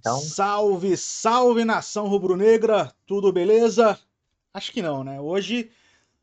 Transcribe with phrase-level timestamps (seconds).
[0.00, 0.20] Então...
[0.20, 3.98] Salve, salve nação rubro-negra, tudo beleza?
[4.54, 5.20] Acho que não, né?
[5.20, 5.70] Hoje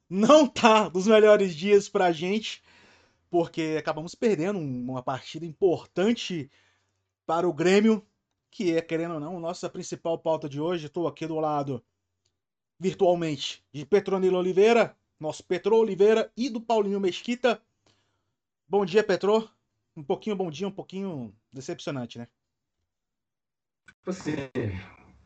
[0.10, 2.64] não tá dos melhores dias pra gente,
[3.30, 6.50] porque acabamos perdendo uma partida importante
[7.26, 8.06] para o Grêmio,
[8.50, 10.86] que é, querendo ou não, nossa principal pauta de hoje.
[10.88, 11.84] Estou aqui do lado,
[12.80, 17.62] virtualmente, de Petronilo Oliveira, nosso Petro Oliveira e do Paulinho Mesquita.
[18.68, 19.50] Bom dia, Petro.
[19.96, 22.28] Um pouquinho bom dia, um pouquinho decepcionante, né?
[23.88, 24.36] Tipo assim,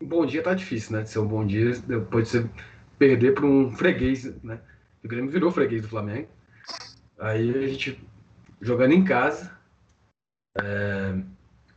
[0.01, 1.03] bom dia tá difícil, né?
[1.03, 2.49] De ser um bom dia depois de você
[2.97, 4.59] perder para um freguês, né?
[5.03, 6.27] O Grêmio virou freguês do Flamengo.
[7.17, 8.01] Aí a gente
[8.61, 9.51] jogando em casa,
[10.61, 11.15] é,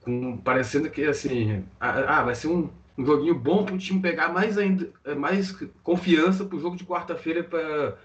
[0.01, 4.29] com, parecendo que assim, ah, vai ser um, um joguinho bom para o time pegar
[4.29, 7.97] mais ainda, é, mais confiança para o jogo de quarta-feira para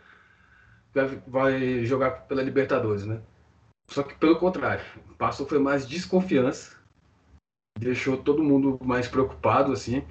[1.28, 3.22] vai jogar pela Libertadores, né?
[3.90, 4.84] Só que pelo contrário,
[5.18, 6.77] passou foi mais desconfiança
[7.78, 10.04] deixou todo mundo mais preocupado, assim.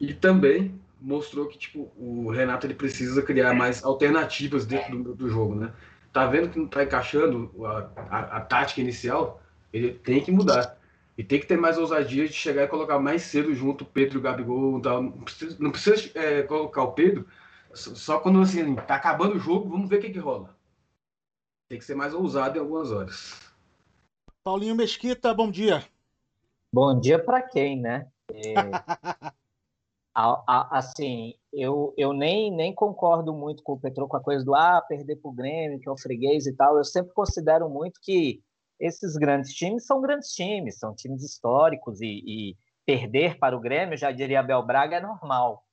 [0.00, 5.28] E também mostrou que, tipo, o Renato ele precisa criar mais alternativas dentro do, do
[5.28, 5.72] jogo, né?
[6.12, 9.42] Tá vendo que não tá encaixando a, a, a, tática inicial?
[9.72, 10.76] Ele tem que mudar.
[11.18, 14.22] E tem que ter mais ousadia de chegar e colocar mais cedo junto Pedro e
[14.22, 14.80] Gabigol.
[14.80, 17.26] Não precisa, não precisa é, colocar o Pedro
[17.76, 20.56] só quando, assim, tá acabando o jogo, vamos ver o que que rola.
[21.68, 23.40] Tem que ser mais ousado em algumas horas.
[24.42, 25.84] Paulinho Mesquita, bom dia.
[26.76, 28.06] Bom dia para quem, né?
[28.30, 28.52] É,
[30.14, 34.44] a, a, assim, eu, eu nem, nem concordo muito com o Petro com a coisa
[34.44, 36.76] do ah, perder para o Grêmio, que é o freguês e tal.
[36.76, 38.42] Eu sempre considero muito que
[38.78, 43.96] esses grandes times são grandes times, são times históricos e, e perder para o Grêmio,
[43.96, 45.64] já diria Abel Braga, é normal.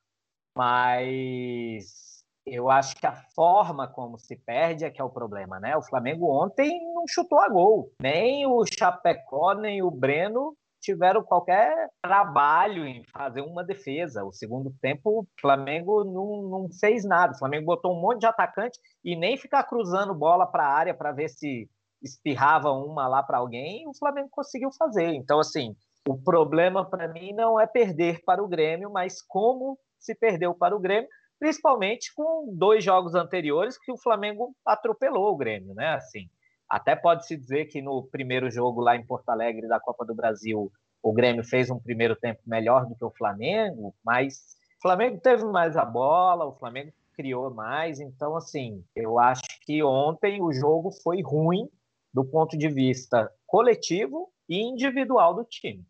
[0.58, 5.76] Mas eu acho que a forma como se perde é que é o problema, né?
[5.76, 7.92] O Flamengo ontem não chutou a gol.
[8.02, 14.24] Nem o Chapecó, nem o Breno tiveram qualquer trabalho em fazer uma defesa.
[14.24, 17.34] O segundo tempo, o Flamengo não, não fez nada.
[17.34, 20.94] O Flamengo botou um monte de atacante e nem ficar cruzando bola para a área
[20.94, 21.70] para ver se
[22.04, 25.14] espirrava uma lá para alguém, o Flamengo conseguiu fazer.
[25.14, 25.74] Então, assim,
[26.06, 30.76] o problema para mim não é perder para o Grêmio, mas como se perdeu para
[30.76, 31.08] o Grêmio,
[31.40, 35.94] principalmente com dois jogos anteriores que o Flamengo atropelou o Grêmio, né?
[35.94, 36.28] Assim,
[36.74, 40.72] até pode-se dizer que no primeiro jogo lá em Porto Alegre da Copa do Brasil,
[41.04, 45.46] o Grêmio fez um primeiro tempo melhor do que o Flamengo, mas o Flamengo teve
[45.46, 48.00] mais a bola, o Flamengo criou mais.
[48.00, 51.70] Então, assim, eu acho que ontem o jogo foi ruim
[52.12, 55.86] do ponto de vista coletivo e individual do time.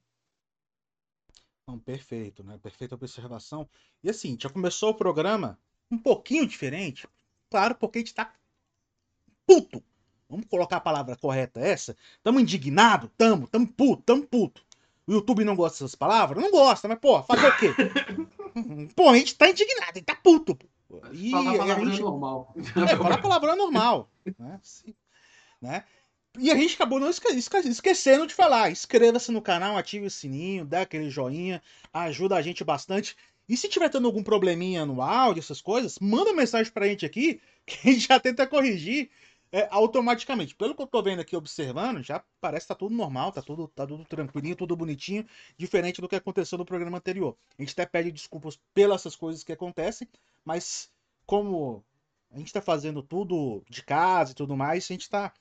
[1.65, 2.59] Não, perfeito, né?
[2.61, 3.69] Perfeita observação.
[4.03, 5.57] E assim, já começou o programa
[5.89, 7.07] um pouquinho diferente.
[7.49, 8.33] Claro, porque a gente tá
[9.47, 9.81] puto
[10.29, 11.95] Vamos colocar a palavra correta essa?
[12.23, 13.11] Tamo indignado?
[13.17, 14.61] Tamo, tamo puto, tamo puto.
[15.05, 16.41] O YouTube não gosta dessas palavras?
[16.41, 17.73] Não gosta, mas, pô, fazer o quê?
[18.95, 20.57] pô, a gente tá indignado, a gente tá puto.
[20.87, 21.01] Pô.
[21.11, 21.99] E falar palavrão gente...
[21.99, 22.55] é normal.
[22.57, 24.09] É, falar palavrão é normal.
[24.39, 24.59] né?
[25.61, 25.83] né?
[26.39, 28.71] E a gente acabou não esque esquecendo de falar.
[28.71, 31.61] Inscreva-se no canal, ative o sininho, dá aquele joinha,
[31.93, 33.15] ajuda a gente bastante.
[33.47, 37.41] E se tiver tendo algum probleminha no áudio, essas coisas, manda mensagem pra gente aqui,
[37.65, 39.11] que a gente já tenta corrigir
[39.53, 40.55] é, automaticamente.
[40.55, 43.67] Pelo que eu tô vendo aqui, observando, já parece que tá tudo normal, tá tudo,
[43.67, 47.37] tá tudo tranquilinho, tudo bonitinho, diferente do que aconteceu no programa anterior.
[47.57, 50.09] A gente até pede desculpas pelas essas coisas que acontecem,
[50.43, 50.89] mas
[51.27, 51.85] como
[52.31, 55.31] a gente tá fazendo tudo de casa e tudo mais, a gente tá,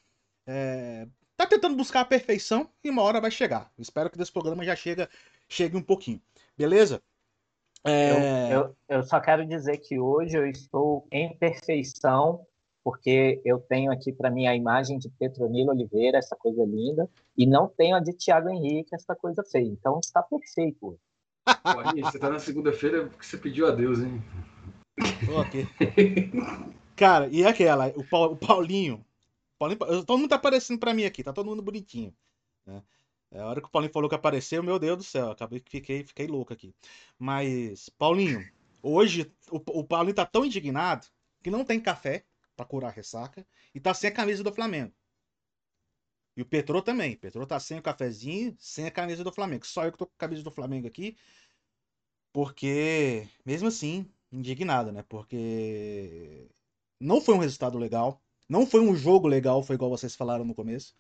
[0.47, 3.73] é, tá tentando buscar a perfeição e uma hora vai chegar.
[3.79, 5.09] espero que desse programa já chega,
[5.49, 6.21] chegue um pouquinho.
[6.55, 7.03] Beleza?
[7.83, 8.53] É...
[8.53, 12.47] Eu, eu, eu só quero dizer que hoje eu estou em perfeição
[12.85, 17.47] porque eu tenho aqui para mim a imagem de Petronilo Oliveira, essa coisa linda, e
[17.47, 19.67] não tenho a de Thiago Henrique, essa coisa feia.
[19.67, 20.99] Então está perfeito.
[21.45, 24.23] Pô, você está na segunda-feira porque você pediu a Deus, hein?
[25.37, 25.67] Ok.
[26.97, 29.05] Cara, e aquela, o, o Paulinho,
[29.59, 29.79] Paulinho.
[30.05, 32.13] Todo mundo tá aparecendo para mim aqui, tá todo mundo bonitinho.
[32.67, 32.83] Né?
[33.31, 36.05] É, a hora que o Paulinho falou que apareceu, meu Deus do céu, acabei fiquei,
[36.05, 36.75] fiquei louco aqui.
[37.19, 38.45] Mas, Paulinho,
[38.83, 41.07] hoje o, o Paulinho tá tão indignado
[41.43, 42.25] que não tem café
[42.63, 44.93] para curar a ressaca e tá sem a camisa do Flamengo.
[46.37, 47.15] E o Petrô também.
[47.15, 49.67] O Petrô tá sem o cafezinho, sem a camisa do Flamengo.
[49.67, 51.17] Só eu que tô com a camisa do Flamengo aqui.
[52.33, 55.05] Porque, mesmo assim, indignado, né?
[55.09, 56.49] Porque
[56.99, 58.23] não foi um resultado legal.
[58.49, 60.95] Não foi um jogo legal, foi igual vocês falaram no começo.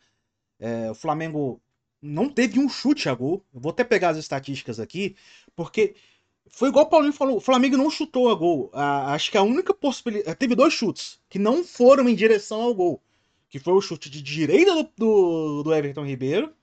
[0.59, 1.63] É, o Flamengo
[2.01, 3.45] não teve um chute a gol.
[3.55, 5.17] Eu vou até pegar as estatísticas aqui,
[5.57, 5.95] porque
[6.51, 8.71] foi igual o Paulinho falou, o Flamengo não chutou a gol.
[8.73, 10.37] Ah, acho que a única possibilidade.
[10.37, 13.03] Teve dois chutes que não foram em direção ao gol.
[13.49, 16.55] Que foi o chute de direita do, do, do Everton Ribeiro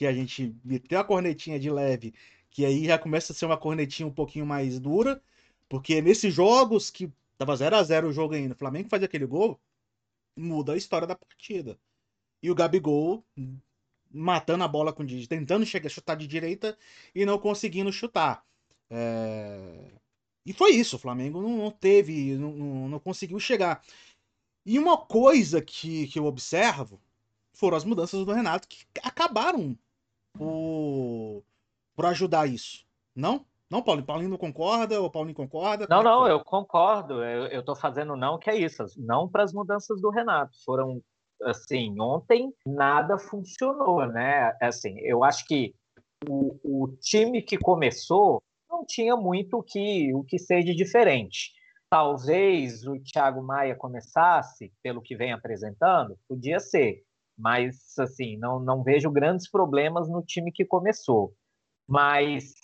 [0.00, 2.14] que a gente meteu a cornetinha de leve,
[2.50, 5.22] que aí já começa a ser uma cornetinha um pouquinho mais dura,
[5.68, 9.26] porque nesses jogos que tava 0 a 0 o jogo ainda, o Flamengo faz aquele
[9.26, 9.60] gol,
[10.34, 11.78] muda a história da partida.
[12.42, 13.22] E o Gabigol
[14.10, 16.78] matando a bola com tentando chegar chutar de direita
[17.14, 18.42] e não conseguindo chutar.
[18.90, 19.92] É...
[20.44, 23.82] E foi isso, o Flamengo não, não teve, não, não, conseguiu chegar.
[24.64, 27.00] E uma coisa que, que eu observo
[27.52, 29.78] foram as mudanças do Renato que acabaram
[30.32, 31.42] por,
[31.94, 32.84] por ajudar isso.
[33.14, 33.44] Não?
[33.70, 34.06] Não, Paulinho?
[34.06, 35.00] Paulinho não concorda?
[35.00, 35.86] Ou Paulinho concorda?
[35.88, 37.22] Não, não, eu concordo.
[37.22, 38.84] Eu, eu tô fazendo não, que é isso.
[38.96, 40.56] Não para as mudanças do Renato.
[40.64, 41.00] Foram,
[41.42, 44.56] assim, ontem nada funcionou, né?
[44.60, 45.72] Assim, eu acho que
[46.28, 51.52] o, o time que começou não tinha muito o que, o que ser de diferente.
[51.90, 57.02] Talvez o Thiago Maia começasse, pelo que vem apresentando, podia ser,
[57.36, 61.34] mas assim, não, não vejo grandes problemas no time que começou.
[61.88, 62.54] Mas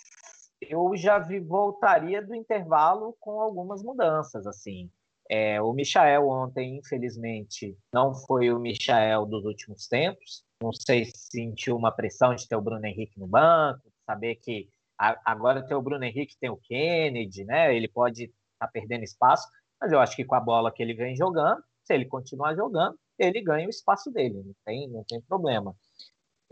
[0.61, 4.89] eu já vi, voltaria do intervalo com algumas mudanças, assim.
[5.29, 10.45] É, o Michael ontem, infelizmente, não foi o Michael dos últimos tempos.
[10.63, 14.69] Não sei se sentiu uma pressão de ter o Bruno Henrique no banco, saber que
[14.97, 17.75] Agora tem o Bruno Henrique, tem o Kennedy, né?
[17.75, 19.47] Ele pode estar tá perdendo espaço,
[19.79, 22.97] mas eu acho que com a bola que ele vem jogando, se ele continuar jogando,
[23.17, 25.75] ele ganha o espaço dele, não tem, não tem problema.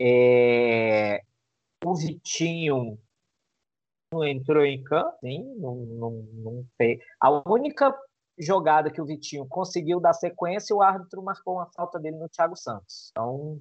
[0.00, 1.22] É...
[1.84, 2.98] O Vitinho
[4.12, 7.00] não entrou em campo, sim, não, não, não fez.
[7.20, 7.92] A única
[8.38, 12.56] jogada que o Vitinho conseguiu dar sequência, o árbitro marcou uma falta dele no Thiago
[12.56, 13.10] Santos.
[13.10, 13.60] Então,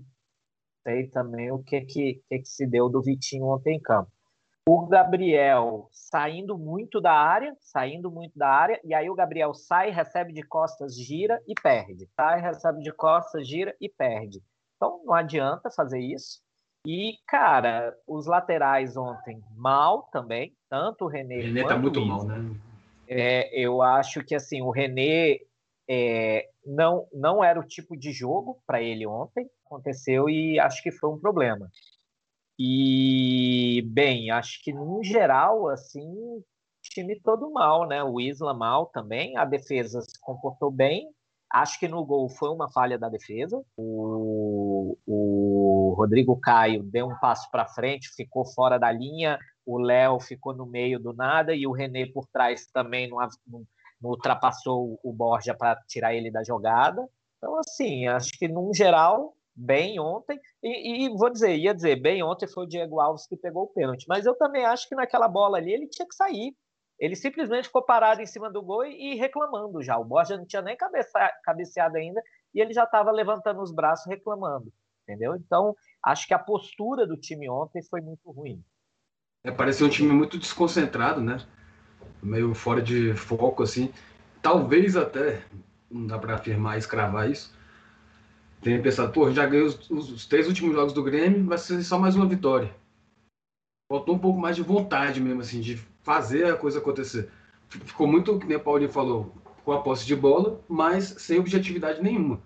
[0.83, 4.11] sei também o que que, que, que se deu do Vitinho ontem em campo
[4.67, 9.91] o Gabriel saindo muito da área, saindo muito da área, e aí o Gabriel sai,
[9.91, 12.09] recebe de costas, gira e perde.
[12.15, 14.41] Sai, recebe de costas, gira e perde.
[14.75, 16.43] Então não adianta fazer isso.
[16.85, 21.37] E, cara, os laterais ontem mal também, tanto o René.
[21.37, 22.43] O René tá muito mal, né?
[23.07, 25.39] É, eu acho que assim, o René
[25.87, 30.91] é, não, não era o tipo de jogo para ele ontem, aconteceu e acho que
[30.91, 31.69] foi um problema.
[32.57, 36.41] E, bem, acho que no geral, assim,
[36.89, 38.03] time todo mal, né?
[38.03, 41.09] O Isla mal também, a defesa se comportou bem.
[41.51, 43.61] Acho que no gol foi uma falha da defesa.
[43.77, 49.37] O, o Rodrigo Caio deu um passo para frente, ficou fora da linha.
[49.65, 53.17] O Léo ficou no meio do nada e o René por trás também não,
[53.47, 53.63] não,
[54.01, 57.07] não ultrapassou o Borja para tirar ele da jogada.
[57.37, 60.39] Então, assim, acho que no geral bem ontem.
[60.61, 63.67] E, e, vou dizer, ia dizer, bem ontem foi o Diego Alves que pegou o
[63.67, 64.05] pênalti.
[64.07, 66.55] Mas eu também acho que naquela bola ali ele tinha que sair.
[66.99, 69.97] Ele simplesmente ficou parado em cima do gol e, reclamando já.
[69.97, 71.11] O Borja não tinha nem cabeça,
[71.43, 72.21] cabeceado ainda
[72.53, 74.71] e ele já estava levantando os braços reclamando.
[75.03, 75.35] Entendeu?
[75.35, 78.63] Então, acho que a postura do time ontem foi muito ruim.
[79.43, 81.37] É, parecia um time muito desconcentrado, né?
[82.23, 83.93] Meio fora de foco, assim.
[84.41, 85.43] Talvez até,
[85.91, 87.55] não dá para afirmar, escravar isso,
[88.65, 91.83] tenha pensado, pô, já ganhei os, os, os, três últimos jogos do Grêmio, vai ser
[91.83, 92.75] só mais uma vitória.
[93.87, 97.29] Faltou um pouco mais de vontade mesmo, assim, de fazer a coisa acontecer.
[97.69, 99.31] Ficou muito, como o Paulinho falou,
[99.63, 102.41] com a posse de bola, mas sem objetividade nenhuma.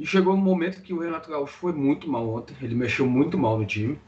[0.00, 3.36] E chegou um momento que o Renato Gaúcho foi muito mal ontem, ele mexeu muito
[3.36, 3.98] mal no time.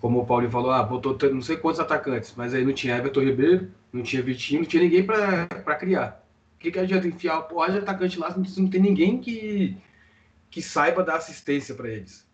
[0.00, 3.20] Como o Paulinho falou, ah, botou não sei quantos atacantes, mas aí não tinha Everton
[3.20, 6.26] Ribeiro, não tinha Vitinho, não tinha ninguém para criar.
[6.56, 9.76] O que, que adianta enfiar o de atacante lá se não tem ninguém que,
[10.50, 12.26] que saiba dar assistência para eles.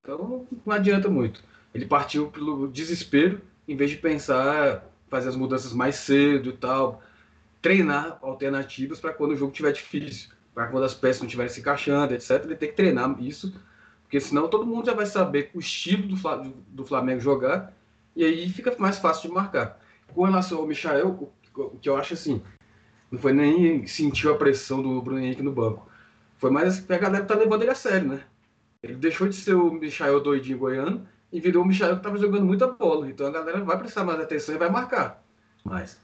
[0.00, 1.42] Então não adianta muito.
[1.74, 7.02] Ele partiu pelo desespero, em vez de pensar fazer as mudanças mais cedo e tal,
[7.60, 11.60] treinar alternativas para quando o jogo estiver difícil, para quando as peças não estiverem se
[11.60, 12.42] encaixando, etc.
[12.44, 13.52] Ele tem que treinar isso,
[14.02, 16.06] porque senão todo mundo já vai saber o estilo
[16.68, 17.72] do Flamengo jogar
[18.14, 19.80] e aí fica mais fácil de marcar.
[20.08, 22.42] Com relação ao Michael, o que eu acho assim,
[23.10, 25.87] não foi nem sentiu a pressão do Bruno Henrique no banco.
[26.38, 28.24] Foi mais que a galera tá levando ele a sério, né?
[28.82, 32.46] Ele deixou de ser o Michael doidinho goiano e virou o Michael que tava jogando
[32.46, 33.08] muita bola.
[33.10, 35.22] Então a galera vai prestar mais atenção e vai marcar.
[35.64, 35.98] Mas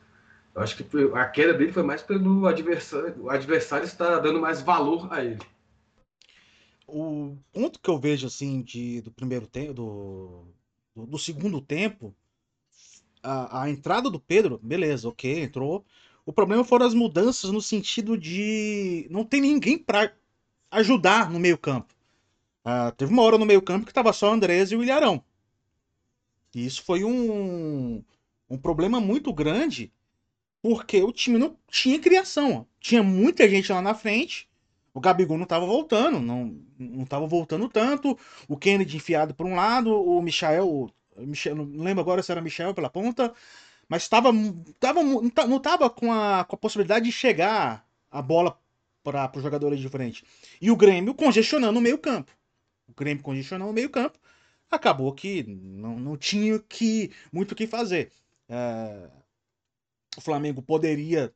[0.54, 3.22] eu acho que a queda dele foi mais pelo adversário.
[3.22, 5.40] O adversário está dando mais valor a ele.
[6.86, 10.44] O ponto que eu vejo assim de, do primeiro tempo, do,
[10.94, 12.14] do, do segundo tempo,
[13.22, 15.84] a, a, entrada do Pedro, beleza, ok, entrou.
[16.26, 20.12] O problema foram as mudanças no sentido de não tem ninguém para
[20.70, 21.94] ajudar no meio-campo.
[22.64, 25.22] Uh, teve uma hora no meio-campo que estava só Andrés e o Ilharão.
[26.54, 28.02] E isso foi um,
[28.48, 29.92] um problema muito grande,
[30.62, 32.66] porque o time não tinha criação.
[32.80, 34.48] Tinha muita gente lá na frente,
[34.94, 38.16] O Gabigol não tava voltando, não, não voltando tanto.
[38.48, 40.68] O Kennedy enfiado por um lado, o Michael,
[41.16, 43.34] o Michel, não lembro agora se era Michel pela ponta,
[43.88, 44.30] mas tava,
[44.80, 48.58] tava, não tava com a, com a possibilidade de chegar a bola
[49.04, 50.24] para os jogadores de frente.
[50.60, 52.32] E o Grêmio congestionando o meio campo.
[52.88, 54.18] O Grêmio congestionando o meio campo.
[54.70, 58.10] Acabou que não, não tinha que, muito o que fazer.
[58.48, 59.10] É,
[60.16, 61.32] o Flamengo poderia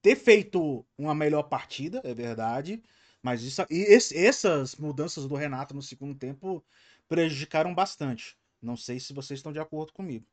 [0.00, 2.80] ter feito uma melhor partida, é verdade.
[3.20, 6.64] Mas isso, esse, essas mudanças do Renato no segundo tempo
[7.08, 8.36] prejudicaram bastante.
[8.62, 10.24] Não sei se vocês estão de acordo comigo.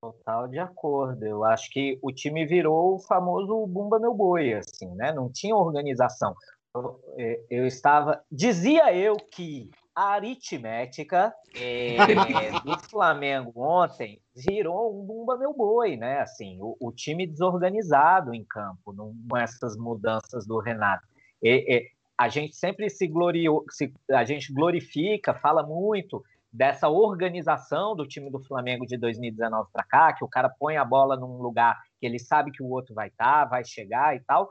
[0.00, 1.24] Total de acordo.
[1.24, 5.12] Eu acho que o time virou o famoso Bumba Meu Boi, assim, né?
[5.12, 6.34] Não tinha organização.
[6.74, 8.22] Eu, é, eu estava.
[8.30, 11.96] Dizia eu que a aritmética é,
[12.64, 16.20] do Flamengo ontem virou um bumba meu boi, né?
[16.20, 21.04] Assim, o, o time desorganizado em campo, não, com essas mudanças do Renato.
[21.42, 27.94] E, e, a gente sempre se gloriou, se, a gente glorifica, fala muito dessa organização
[27.94, 31.38] do time do Flamengo de 2019 para cá, que o cara põe a bola num
[31.38, 34.48] lugar que ele sabe que o outro vai estar, tá, vai chegar e tal.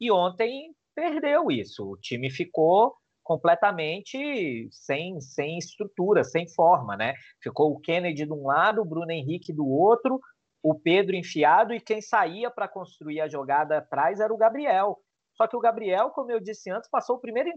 [0.00, 1.90] E ontem perdeu isso.
[1.90, 7.14] O time ficou completamente sem, sem estrutura, sem forma, né?
[7.42, 10.20] Ficou o Kennedy de um lado, o Bruno Henrique do outro,
[10.62, 14.98] o Pedro enfiado e quem saía para construir a jogada atrás era o Gabriel.
[15.34, 17.50] Só que o Gabriel, como eu disse antes, passou o primeiro,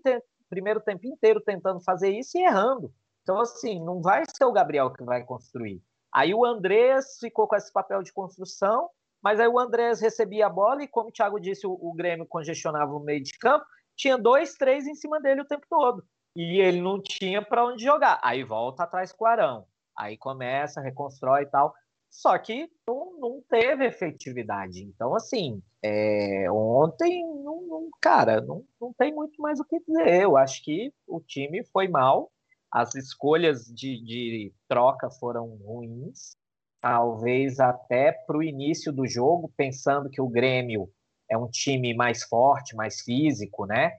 [0.50, 2.91] primeiro tempo inteiro tentando fazer isso e errando.
[3.27, 5.84] Então, assim, não vai ser o Gabriel que vai construir.
[6.15, 8.89] Aí o Andrés ficou com esse papel de construção,
[9.22, 12.25] mas aí o Andrés recebia a bola e, como o Thiago disse, o, o Grêmio
[12.25, 13.65] congestionava o meio de campo,
[13.98, 16.05] tinha dois, três em cima dele o tempo todo.
[16.38, 18.17] E ele não tinha para onde jogar.
[18.24, 19.65] Aí volta atrás com o Arão.
[19.98, 21.74] Aí começa, reconstrói e tal.
[22.10, 24.81] Só que não, não teve efetividade.
[24.86, 30.22] Então, assim, é, ontem, não, não, cara, não, não tem muito mais o que dizer.
[30.22, 32.31] Eu acho que o time foi mal.
[32.71, 36.36] As escolhas de, de troca foram ruins.
[36.81, 40.89] Talvez até para o início do jogo, pensando que o Grêmio
[41.29, 43.91] é um time mais forte, mais físico, né?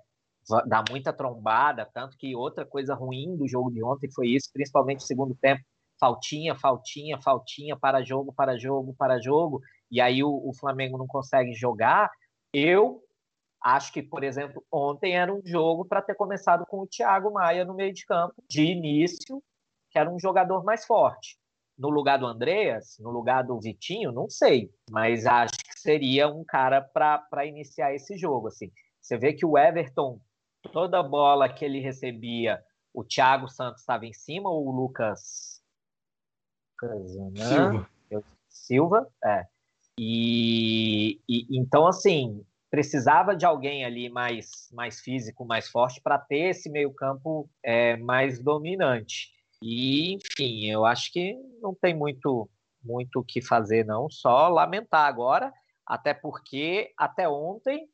[0.67, 5.01] Dá muita trombada, tanto que outra coisa ruim do jogo de ontem foi isso, principalmente
[5.01, 5.63] no segundo tempo,
[6.01, 9.61] faltinha, faltinha, faltinha, para jogo, para jogo, para jogo,
[9.91, 12.11] e aí o, o Flamengo não consegue jogar.
[12.53, 13.03] Eu
[13.63, 17.65] acho que, por exemplo, ontem era um jogo para ter começado com o Thiago Maia
[17.65, 19.43] no meio de campo, de início,
[19.91, 21.39] que era um jogador mais forte
[21.79, 26.45] no lugar do Andreas, no lugar do Vitinho, não sei, mas acho que seria um
[26.45, 28.49] cara para iniciar esse jogo.
[28.49, 28.71] Assim.
[29.01, 30.21] Você vê que o Everton,
[30.73, 32.61] toda bola que ele recebia,
[32.93, 35.63] o Thiago Santos estava em cima, ou o Lucas.
[36.81, 37.91] Silva.
[38.49, 39.47] Silva, é.
[40.01, 46.51] E, e, então, assim, precisava de alguém ali mais, mais físico, mais forte, para ter
[46.51, 49.31] esse meio-campo é, mais dominante.
[49.63, 52.49] E, enfim, eu acho que não tem muito
[52.83, 55.53] muito o que fazer, não, só lamentar agora,
[55.87, 57.89] até porque até ontem,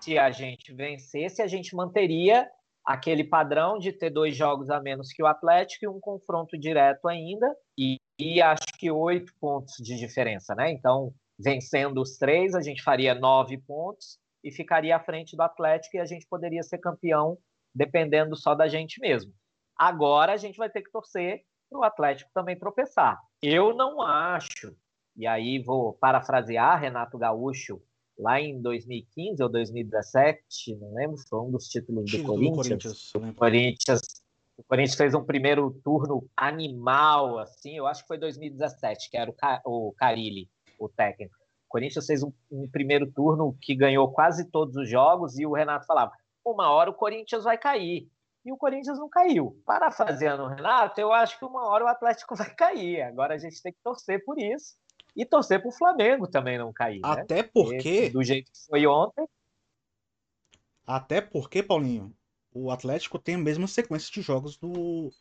[0.00, 2.48] se a gente vencesse, a gente manteria
[2.84, 7.08] aquele padrão de ter dois jogos a menos que o Atlético e um confronto direto
[7.08, 10.70] ainda, e, e acho que oito pontos de diferença, né?
[10.70, 15.96] Então, vencendo os três, a gente faria nove pontos e ficaria à frente do Atlético
[15.96, 17.38] e a gente poderia ser campeão
[17.74, 19.32] dependendo só da gente mesmo.
[19.76, 23.18] Agora a gente vai ter que torcer para o Atlético também tropeçar.
[23.42, 24.76] Eu não acho,
[25.16, 27.80] e aí vou parafrasear Renato Gaúcho,
[28.18, 33.12] lá em 2015 ou 2017, não lembro, foi um dos títulos do Corinthians.
[33.12, 34.00] Corinthians, o Corinthians.
[34.58, 39.30] O Corinthians fez um primeiro turno animal, assim, eu acho que foi 2017, que era
[39.30, 41.34] o, Car o Carilli, o técnico.
[41.66, 45.52] O Corinthians fez um, um primeiro turno que ganhou quase todos os jogos e o
[45.52, 46.12] Renato falava:
[46.44, 48.08] uma hora o Corinthians vai cair
[48.44, 49.60] e o Corinthians não caiu.
[49.64, 53.02] Parafraseando o Renato, eu acho que uma hora o Atlético vai cair.
[53.02, 54.74] Agora a gente tem que torcer por isso
[55.14, 57.00] e torcer para o Flamengo também não cair.
[57.00, 57.08] Né?
[57.08, 57.50] Até né?
[57.52, 58.10] porque.
[58.10, 59.26] do jeito que foi ontem.
[60.86, 62.12] Até porque, Paulinho,
[62.52, 65.12] o Atlético tem a mesma sequência de jogos do,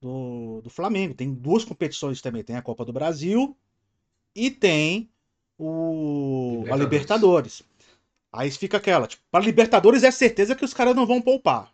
[0.00, 1.14] do, do Flamengo.
[1.14, 2.44] Tem duas competições também.
[2.44, 3.56] Tem a Copa do Brasil
[4.34, 5.10] e tem
[5.58, 6.72] o, Libertadores.
[6.72, 7.62] a Libertadores.
[8.32, 11.72] Aí fica aquela, tipo, para Libertadores é certeza que os caras não vão poupar.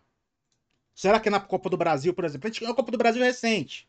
[0.94, 3.22] Será que na Copa do Brasil, por exemplo, a gente ganhou a Copa do Brasil
[3.22, 3.88] recente.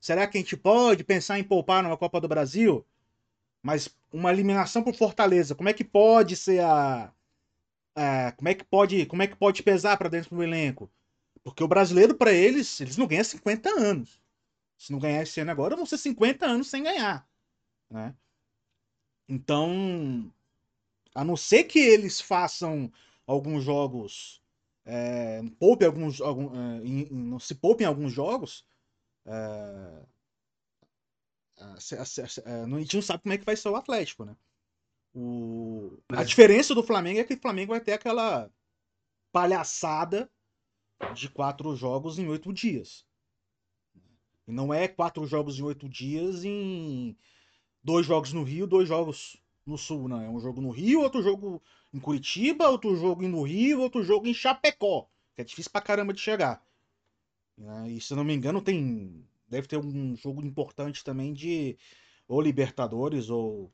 [0.00, 2.84] Será que a gente pode pensar em poupar numa Copa do Brasil?
[3.62, 7.12] Mas uma eliminação por Fortaleza, como é que pode ser a,
[7.94, 10.90] a como é que pode, como é que pode pesar para dentro do elenco?
[11.42, 14.20] Porque o brasileiro para eles, eles não ganham 50 anos.
[14.78, 17.26] Se não ganhar esse ano agora, vão ser 50 anos sem ganhar,
[17.90, 18.14] né?
[19.28, 20.32] Então,
[21.14, 22.92] a não ser que eles façam
[23.26, 24.42] alguns jogos.
[24.84, 26.20] É, poupe alguns.
[26.20, 28.64] Algum, é, em, se poupem alguns jogos.
[29.24, 30.06] É,
[31.58, 34.36] a, a, a, a, gente não sabe como é que vai ser o Atlético, né?
[35.14, 38.50] O, a diferença do Flamengo é que o Flamengo vai ter aquela
[39.32, 40.30] palhaçada
[41.14, 43.06] de quatro jogos em oito dias.
[44.46, 47.16] E não é quatro jogos em oito dias em
[47.86, 50.20] dois jogos no Rio, dois jogos no Sul, não.
[50.20, 51.62] É um jogo no Rio, outro jogo
[51.94, 55.08] em Curitiba, outro jogo no Rio, outro jogo em Chapecó.
[55.36, 56.60] Que é difícil pra caramba de chegar.
[57.56, 57.92] Né?
[57.92, 59.24] E se não me engano, tem.
[59.48, 61.78] Deve ter um jogo importante também de
[62.26, 63.72] ou Libertadores ou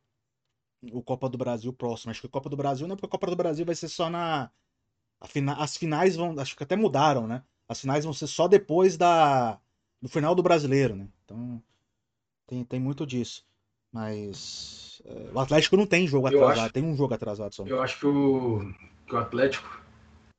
[0.92, 2.10] o Copa do Brasil próximo.
[2.10, 4.10] Acho que a Copa do Brasil não, porque a Copa do Brasil vai ser só
[4.10, 4.50] na.
[5.58, 6.38] As finais vão.
[6.38, 7.42] Acho que até mudaram, né?
[7.66, 9.58] As finais vão ser só depois da.
[10.02, 11.08] No final do brasileiro, né?
[11.24, 11.62] Então.
[12.46, 13.46] Tem, tem muito disso.
[13.92, 15.02] Mas.
[15.04, 16.60] É, o Atlético não tem jogo atrasado.
[16.60, 17.64] Acho, tem um jogo atrasado só.
[17.66, 18.72] Eu acho que o,
[19.06, 19.82] que o Atlético.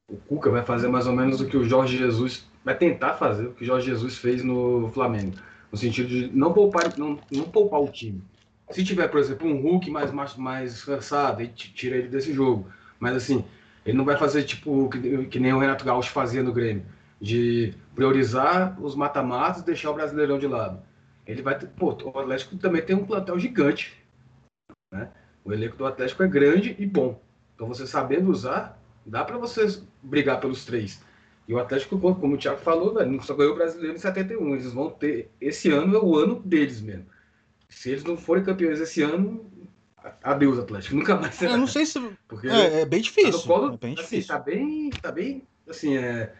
[0.10, 2.46] O Cuca vai fazer mais ou menos o que o Jorge Jesus.
[2.64, 5.36] Vai tentar fazer o que o Jorge Jesus fez no Flamengo.
[5.72, 8.22] No sentido de não poupar, não, não poupar o time
[8.74, 12.68] se tiver, por exemplo, um Hulk mais, mais, mais cansado, ele tira ele desse jogo.
[13.00, 13.46] Mas assim,
[13.86, 16.84] ele não vai fazer tipo que, que nem o Renato Gaúcho fazia no Grêmio,
[17.22, 20.82] de priorizar os mata-matas e deixar o Brasileirão de lado.
[21.26, 23.94] Ele vai ter, pô, o Atlético também tem um plantel gigante,
[24.92, 25.10] né?
[25.44, 27.22] O elenco do Atlético é grande e bom.
[27.56, 31.02] Então você sabendo usar, dá para vocês brigar pelos três.
[31.48, 34.54] E o Atlético, como o Thiago falou, não só ganhou o Brasileiro em 71.
[34.54, 35.30] Eles vão ter.
[35.42, 37.06] Esse ano é o ano deles mesmo.
[37.68, 39.52] Se eles não forem campeões esse ano,
[40.22, 41.54] adeus Atlético, nunca mais será.
[41.54, 43.42] Eu não sei se Porque é, é bem difícil.
[43.42, 44.28] Tá colo, é bem assim, difícil.
[44.28, 46.34] Tá bem, tá bem, assim, é,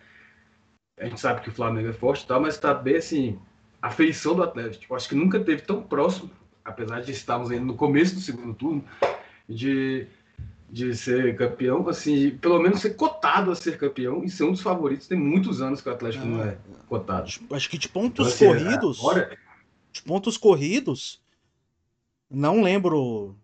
[0.98, 3.40] a gente sabe que o Flamengo é forte e tal, mas tá bem assim,
[3.84, 4.82] a feição do Atlético.
[4.82, 6.32] Tipo, acho que nunca teve tão próximo,
[6.64, 8.84] apesar de estarmos ainda no começo do segundo turno,
[9.48, 10.08] de
[10.70, 14.62] de ser campeão, assim, pelo menos ser cotado a ser campeão e ser um dos
[14.62, 15.06] favoritos.
[15.06, 17.30] Tem muitos anos que o Atlético é, não é cotado.
[17.52, 18.98] Acho que de pontos então, assim, corridos.
[18.98, 19.38] Agora...
[19.92, 21.22] De pontos corridos,
[22.28, 23.36] não lembro.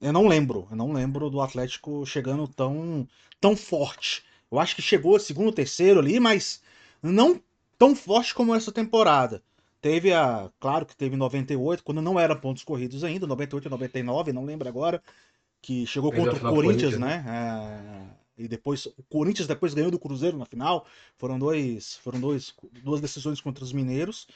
[0.00, 0.66] Eu não lembro.
[0.70, 3.06] Eu não lembro do Atlético chegando tão,
[3.38, 4.24] tão forte.
[4.50, 6.62] Eu acho que chegou segundo, terceiro ali, mas
[7.02, 7.38] não
[7.78, 9.42] tão forte como essa temporada.
[9.80, 10.50] Teve a.
[10.58, 14.68] Claro que teve 98, quando não era pontos corridos ainda, 98 e 99, não lembro
[14.68, 15.02] agora.
[15.60, 17.24] Que chegou contra o Corinthians, né?
[18.36, 18.86] É, e depois.
[18.86, 20.86] O Corinthians depois ganhou do Cruzeiro na final.
[21.16, 21.96] Foram dois.
[21.96, 24.26] Foram dois, duas decisões contra os mineiros.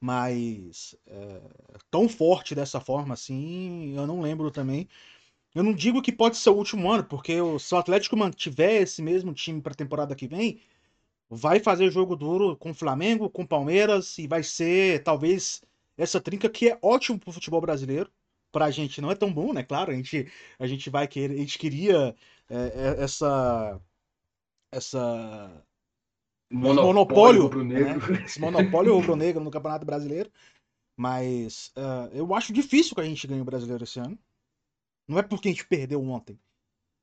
[0.00, 1.40] Mas é,
[1.90, 4.88] tão forte dessa forma assim, eu não lembro também.
[5.54, 9.02] Eu não digo que pode ser o último ano, porque se o Atlético mantiver esse
[9.02, 10.60] mesmo time para a temporada que vem,
[11.30, 15.62] vai fazer jogo duro com o Flamengo, com o Palmeiras, e vai ser talvez
[15.96, 18.10] essa trinca que é ótimo para o futebol brasileiro.
[18.50, 19.62] Para a gente não é tão bom, né?
[19.62, 20.26] Claro, a gente,
[20.58, 22.16] a gente vai querer, a gente queria
[22.48, 23.80] é, essa
[24.72, 25.64] essa
[26.50, 27.96] monopólio, monopólio né?
[28.24, 30.30] esse monopólio rubro-negro no Campeonato Brasileiro.
[30.96, 34.18] Mas uh, eu acho difícil que a gente ganhe o brasileiro esse ano.
[35.06, 36.38] Não é porque a gente perdeu ontem.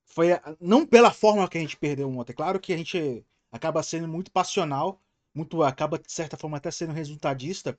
[0.06, 0.28] Foi
[0.60, 2.34] não pela forma que a gente perdeu ontem.
[2.34, 5.02] Claro que a gente acaba sendo muito passional,
[5.34, 7.78] muito acaba de certa forma até sendo resultadista.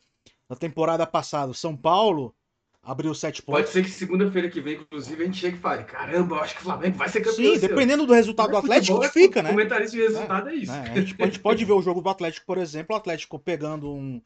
[0.49, 2.35] Na temporada passada, São Paulo
[2.83, 3.61] abriu sete pontos.
[3.61, 6.55] Pode ser que segunda-feira que vem, inclusive, a gente chegue e fale: caramba, eu acho
[6.55, 7.55] que o Flamengo vai ser campeão.
[7.55, 9.51] Sim, dependendo do resultado do Atlético, fica, né?
[9.51, 10.73] Comentarista de resultado é, é isso.
[10.73, 13.39] É, a, gente, a, gente, pode ver o jogo do Atlético, por exemplo, o Atlético
[13.39, 14.23] pegando um,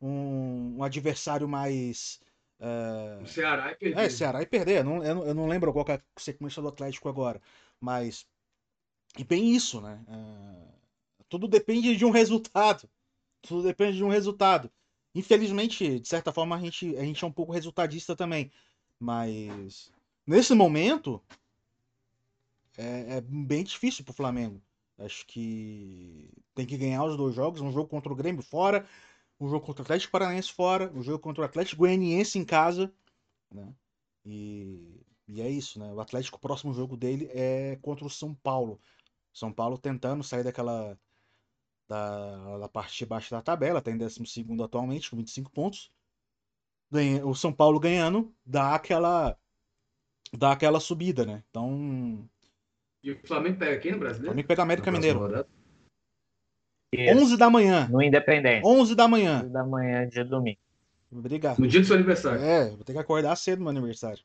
[0.00, 2.20] um, um adversário mais.
[2.58, 3.22] Uh...
[3.22, 4.00] O Ceará e perder.
[4.00, 4.78] É, Ceará e perder.
[4.78, 7.40] Eu não, eu não lembro qual é a sequência do Atlético agora.
[7.80, 8.26] Mas.
[9.18, 10.00] E bem isso, né?
[10.08, 10.75] Uh...
[11.28, 12.88] Tudo depende de um resultado.
[13.42, 14.70] Tudo depende de um resultado.
[15.14, 18.50] Infelizmente, de certa forma, a gente, a gente é um pouco resultadista também.
[18.98, 19.90] Mas
[20.26, 21.22] nesse momento
[22.76, 24.60] é, é bem difícil pro Flamengo.
[24.98, 28.86] Acho que tem que ganhar os dois jogos, um jogo contra o Grêmio fora,
[29.38, 32.92] um jogo contra o Atlético Paranaense fora, um jogo contra o Atlético Goianiense em casa,
[33.50, 33.74] né?
[34.24, 35.92] E, e é isso, né?
[35.92, 38.80] O Atlético, o próximo jogo dele é contra o São Paulo.
[39.32, 40.98] São Paulo tentando sair daquela
[41.88, 44.20] da, da parte de baixo da tabela, está em 12
[44.62, 45.90] atualmente, com 25 pontos.
[46.90, 49.36] Ganha, o São Paulo ganhando dá aquela,
[50.32, 51.42] dá aquela subida, né?
[51.50, 52.28] Então.
[53.02, 54.28] E o Flamengo pega quem no Brasileiro?
[54.28, 55.46] O Flamengo pega América Mineiro.
[56.94, 57.88] 11 da manhã.
[57.88, 58.66] No Independente.
[58.66, 59.42] 11 da manhã.
[59.42, 60.58] 11 da manhã de domingo.
[61.10, 61.58] Obrigado.
[61.58, 62.40] No dia do seu aniversário.
[62.40, 64.22] É, vou ter que acordar cedo no meu aniversário.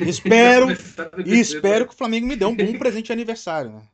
[0.00, 0.68] espero
[1.26, 3.88] e espero que o Flamengo me dê um bom presente de aniversário, né?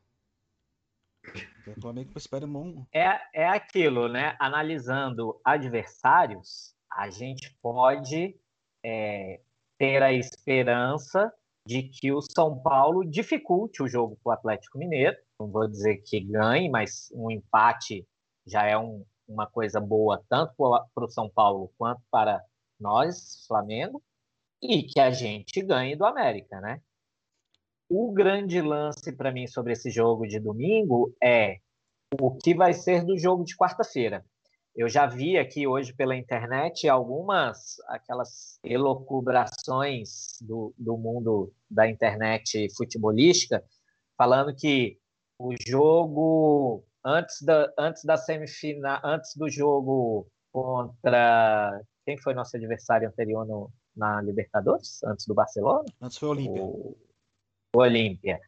[1.67, 2.47] O Flamengo espera
[2.93, 4.37] é, é aquilo, né?
[4.39, 8.37] Analisando adversários, a gente pode
[8.85, 9.41] é,
[9.79, 11.33] ter a esperança
[11.67, 15.17] de que o São Paulo dificulte o jogo para o Atlético Mineiro.
[15.41, 18.07] Não vou dizer que ganhe, mas um empate
[18.47, 22.43] já é um, uma coisa boa tanto para o São Paulo quanto para
[22.79, 24.03] nós, Flamengo,
[24.63, 26.81] e que a gente ganhe do América, né?
[27.89, 31.59] O grande lance para mim sobre esse jogo de domingo é
[32.21, 34.25] o que vai ser do jogo de quarta-feira.
[34.75, 42.67] Eu já vi aqui hoje pela internet algumas aquelas elocubrações do, do mundo da internet
[42.77, 43.63] futebolística
[44.17, 44.99] falando que
[45.39, 53.09] o jogo antes da, antes da semifinal, antes do jogo contra quem foi nosso adversário
[53.09, 55.85] anterior no, na Libertadores, antes do Barcelona?
[56.01, 56.65] Antes foi o Olímpia.
[56.65, 56.97] O,
[57.83, 58.41] Olímpia.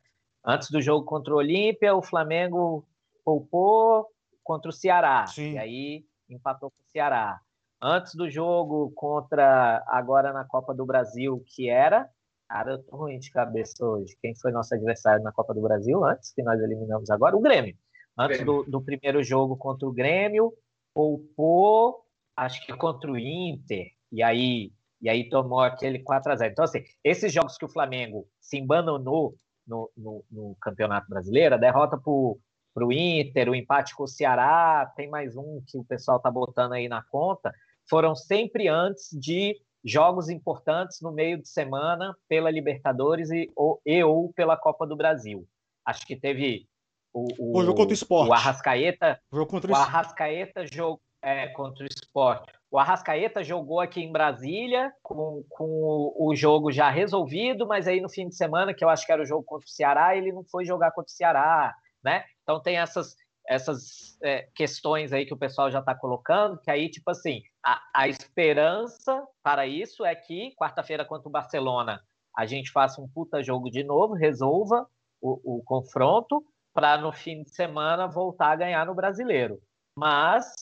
[0.45, 2.87] Antes do jogo contra o Olímpia, o Flamengo
[3.25, 4.07] poupou
[4.45, 5.27] contra o Ceará.
[5.27, 5.55] Sim.
[5.55, 7.41] E aí empatou com o Ceará.
[7.83, 12.09] Antes do jogo contra, agora na Copa do Brasil, que era.
[12.49, 14.17] Cara, eu tô ruim de cabeça hoje.
[14.23, 17.37] Quem foi nosso adversário na Copa do Brasil antes, que nós eliminamos agora?
[17.37, 17.77] O Grêmio.
[18.17, 20.55] Antes do, do primeiro jogo contra o Grêmio,
[20.95, 22.03] poupou,
[22.35, 23.89] acho que contra o Inter.
[24.11, 27.69] E aí e aí tomou aquele 4 a 0 Então, assim, esses jogos que o
[27.69, 29.35] Flamengo se embananou
[29.67, 34.91] no, no, no Campeonato Brasileiro, a derrota para o Inter, o empate com o Ceará,
[34.97, 37.53] tem mais um que o pessoal está botando aí na conta,
[37.89, 44.03] foram sempre antes de jogos importantes no meio de semana pela Libertadores e ou, e,
[44.03, 45.47] ou pela Copa do Brasil.
[45.85, 46.67] Acho que teve
[47.13, 48.31] o, o, o jogo contra o esporte.
[48.31, 49.21] O Arrascaeta.
[49.31, 52.53] O jogo contra o Arrascaeta jogo, é, contra o esporte.
[52.71, 58.09] O Arrascaeta jogou aqui em Brasília com, com o, jogo já resolvido, mas aí no
[58.09, 60.45] fim de semana, que eu acho que era o jogo contra o Ceará, ele não
[60.45, 62.25] foi jogar contra o Ceará, né?
[62.43, 63.15] Então tem essas,
[63.49, 67.81] essas é, questões aí que o pessoal já está colocando, que aí, tipo assim, a,
[67.95, 72.01] a esperança para isso é que quarta-feira contra o Barcelona
[72.37, 74.87] a gente faça um puta jogo de novo, resolva
[75.23, 79.59] o, o confronto, para no fim de semana voltar a ganhar no brasileiro.
[79.99, 80.53] Mas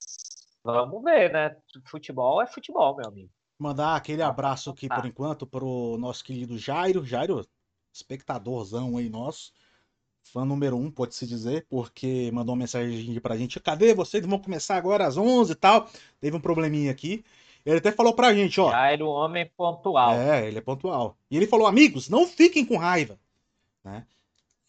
[0.65, 1.55] Vamos ver, né?
[1.85, 3.31] Futebol é futebol, meu amigo.
[3.59, 7.05] Mandar aquele abraço aqui por enquanto pro nosso querido Jairo.
[7.05, 7.47] Jairo,
[7.93, 9.53] espectadorzão aí nosso.
[10.33, 13.61] Fã número um, pode-se dizer, porque mandou uma mensagem pra gente.
[13.61, 14.25] Cadê vocês?
[14.27, 15.89] Vão começar agora às 11 e tal.
[16.19, 17.23] Teve um probleminha aqui.
[17.65, 18.71] Ele até falou pra gente, ó.
[18.71, 20.15] Jairo, homem pontual.
[20.15, 21.17] É, ele é pontual.
[21.31, 23.19] E ele falou, amigos, não fiquem com raiva.
[23.85, 24.07] Né?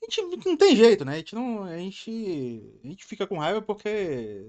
[0.07, 1.13] A gente não tem jeito, né?
[1.13, 1.63] A gente não.
[1.63, 4.45] A gente, a gente fica com raiva porque.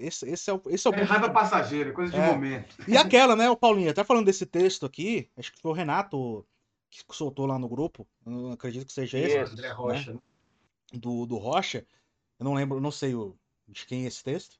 [0.00, 0.62] Esse, esse é o.
[0.68, 2.26] Esse é, o é raiva passageira, coisa de é.
[2.26, 2.76] momento.
[2.86, 6.46] E aquela, né, o Paulinho, até falando desse texto aqui, acho que foi o Renato
[6.90, 8.06] que soltou lá no grupo.
[8.24, 9.36] não acredito que seja esse.
[9.38, 10.12] André Rocha.
[10.12, 10.18] Né?
[10.92, 11.84] Do, do Rocha.
[12.38, 13.36] Eu não lembro, não sei o,
[13.68, 14.58] de quem é esse texto.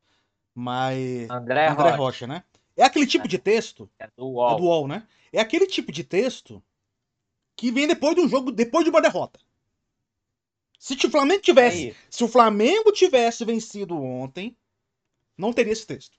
[0.54, 1.30] Mas.
[1.30, 1.96] André, André Rocha.
[1.96, 2.26] Rocha.
[2.26, 2.44] né?
[2.76, 3.88] É aquele tipo de texto.
[3.98, 4.54] É do UOL.
[4.54, 5.06] É do UOL, né?
[5.32, 6.62] É aquele tipo de texto
[7.56, 9.38] que vem depois de um jogo, depois de uma derrota.
[10.84, 14.54] Se o Flamengo tivesse, é se o Flamengo tivesse vencido ontem,
[15.34, 16.18] não teria esse texto.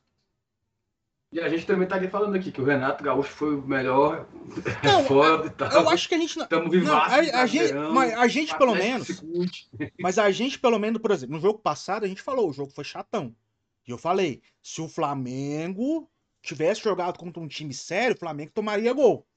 [1.32, 4.28] E a gente também estaria tá falando aqui que o Renato Gaúcho foi o melhor
[4.84, 5.72] não, fora e tal.
[5.72, 6.46] Eu acho que a gente não.
[6.46, 9.24] Estamos vivos a, a, gente, mas a gente pelo menos.
[10.02, 12.72] Mas a gente pelo menos, por exemplo, no jogo passado a gente falou, o jogo
[12.72, 13.36] foi chatão.
[13.88, 16.10] E eu falei, se o Flamengo
[16.42, 19.28] tivesse jogado contra um time sério, o Flamengo tomaria gol,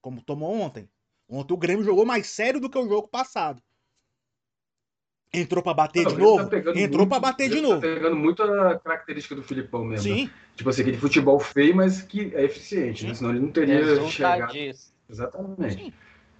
[0.00, 0.88] como tomou ontem.
[1.28, 3.62] Ontem o Grêmio jogou mais sério do que o jogo passado.
[5.32, 6.48] Entrou para bater não, de novo?
[6.48, 7.74] Tá Entrou para bater de tá novo.
[7.74, 10.02] Tá pegando muito a característica do Filipão mesmo.
[10.02, 10.24] Sim.
[10.24, 10.30] Né?
[10.56, 13.14] Tipo assim, aquele futebol feio, mas que é eficiente, né?
[13.14, 14.52] Senão ele não teria Resulta chegado.
[14.52, 14.92] Disso.
[15.08, 15.84] Exatamente.
[15.84, 15.92] Sim.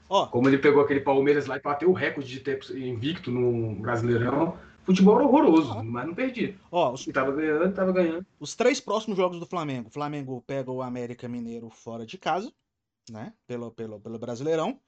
[0.09, 3.75] Ó, Como ele pegou aquele Palmeiras lá e bateu o recorde de ter invicto no
[3.75, 4.57] Brasileirão.
[4.85, 5.83] Futebol era horroroso, ó.
[5.83, 6.57] mas não perdi.
[6.73, 7.07] Ó, os...
[7.07, 8.27] E tava ganhando, tava ganhando.
[8.41, 9.89] Os três próximos jogos do Flamengo.
[9.89, 12.51] O Flamengo pega o América Mineiro fora de casa,
[13.11, 13.35] né?
[13.47, 14.81] Pelo, pelo, pelo Brasileirão.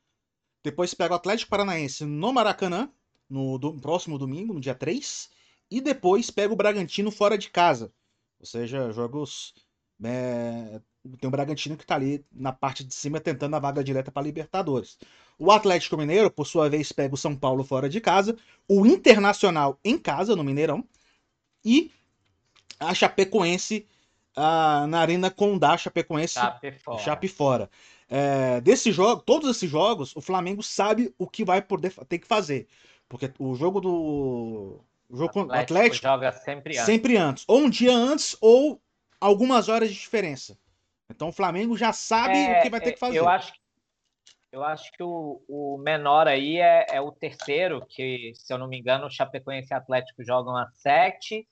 [0.64, 2.90] Depois pega o Atlético Paranaense no Maracanã
[3.30, 5.30] no do, próximo domingo, no dia 3,
[5.70, 7.92] e depois pega o Bragantino fora de casa.
[8.38, 9.54] Ou seja, jogos.
[10.02, 10.80] É,
[11.18, 14.22] tem o Bragantino que está ali na parte de cima tentando a vaga direta para
[14.22, 14.98] Libertadores.
[15.38, 18.36] O Atlético Mineiro, por sua vez, pega o São Paulo fora de casa,
[18.68, 20.84] o Internacional em casa, no Mineirão,
[21.64, 21.90] e
[22.78, 23.86] a Chapecoense
[24.36, 26.98] a, na Arena Condá, Chapecoense, Chape fora.
[26.98, 27.70] Chape fora.
[28.08, 32.26] É, desse jogo, todos esses jogos, o Flamengo sabe o que vai poder ter que
[32.26, 32.66] fazer.
[33.10, 34.84] Porque o jogo do.
[35.08, 36.86] O jogo Atlético, Atlético joga sempre antes.
[36.86, 37.44] Sempre antes.
[37.48, 38.80] Ou um dia antes, ou
[39.20, 40.56] algumas horas de diferença.
[41.10, 43.18] Então o Flamengo já sabe é, o que vai ter que fazer.
[43.18, 43.52] Eu acho,
[44.52, 48.68] eu acho que o, o menor aí é, é, o terceiro, que, se eu não
[48.68, 51.48] me engano, o Chapecoense e Atlético jogam a sete.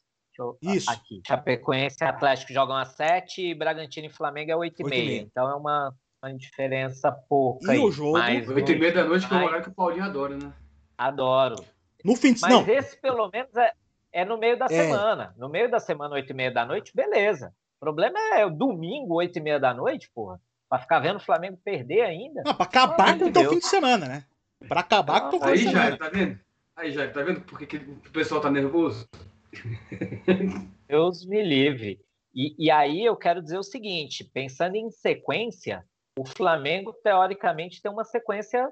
[0.62, 0.88] Isso.
[0.88, 1.20] Aqui.
[1.26, 5.22] Chapecoense e Atlético jogam a sete e Bragantino e Flamengo é oito e meia.
[5.22, 5.92] Então é uma,
[6.22, 7.66] uma diferença pouca.
[7.66, 8.12] E aí, o jogo?
[8.12, 9.44] mas Oito e meia da noite, que é Ai.
[9.44, 10.52] horário que o Paulinho adora, né?
[10.98, 11.64] Adoro.
[12.04, 13.72] No fim de Mas não, esse, pelo menos, é,
[14.12, 14.68] é no meio da É.
[14.68, 15.32] semana.
[15.38, 17.54] No meio da semana, oito e meia da noite, beleza.
[17.76, 20.40] O problema é o domingo, oito e meia da noite, porra.
[20.68, 22.42] Pra ficar vendo o Flamengo perder ainda.
[22.44, 24.24] não, pra acabar com o teu fim de semana, né?
[24.68, 25.96] Pra acabar com o teu fim Aí, de Jair, semana.
[25.98, 26.40] tá vendo?
[26.76, 29.08] Aí, Jair, tá vendo por que, que o pessoal tá nervoso?
[30.88, 32.00] Deus me livre.
[32.34, 35.84] E, e aí eu quero dizer o seguinte: pensando em sequência,
[36.18, 38.68] o Flamengo, teoricamente, tem uma sequência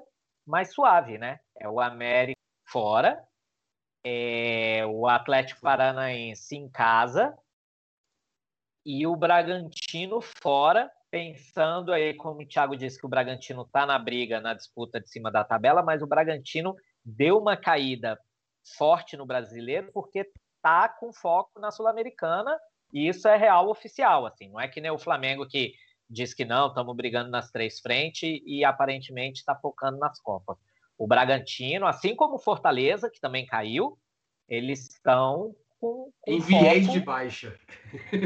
[0.47, 1.39] mais suave, né?
[1.55, 3.21] É o América fora,
[4.03, 7.37] é o Atlético Paranaense em casa
[8.85, 13.99] e o Bragantino fora, pensando aí, como o Thiago disse, que o Bragantino está na
[13.99, 18.17] briga, na disputa de cima da tabela, mas o Bragantino deu uma caída
[18.77, 20.29] forte no brasileiro porque
[20.61, 22.57] tá com foco na Sul-Americana
[22.93, 25.73] e isso é real oficial, assim, não é que nem o Flamengo que
[26.09, 30.57] diz que não, estamos brigando nas três frentes e aparentemente está focando nas Copas.
[30.97, 33.97] O Bragantino, assim como o Fortaleza, que também caiu,
[34.47, 37.55] eles estão com, Em viés de baixa.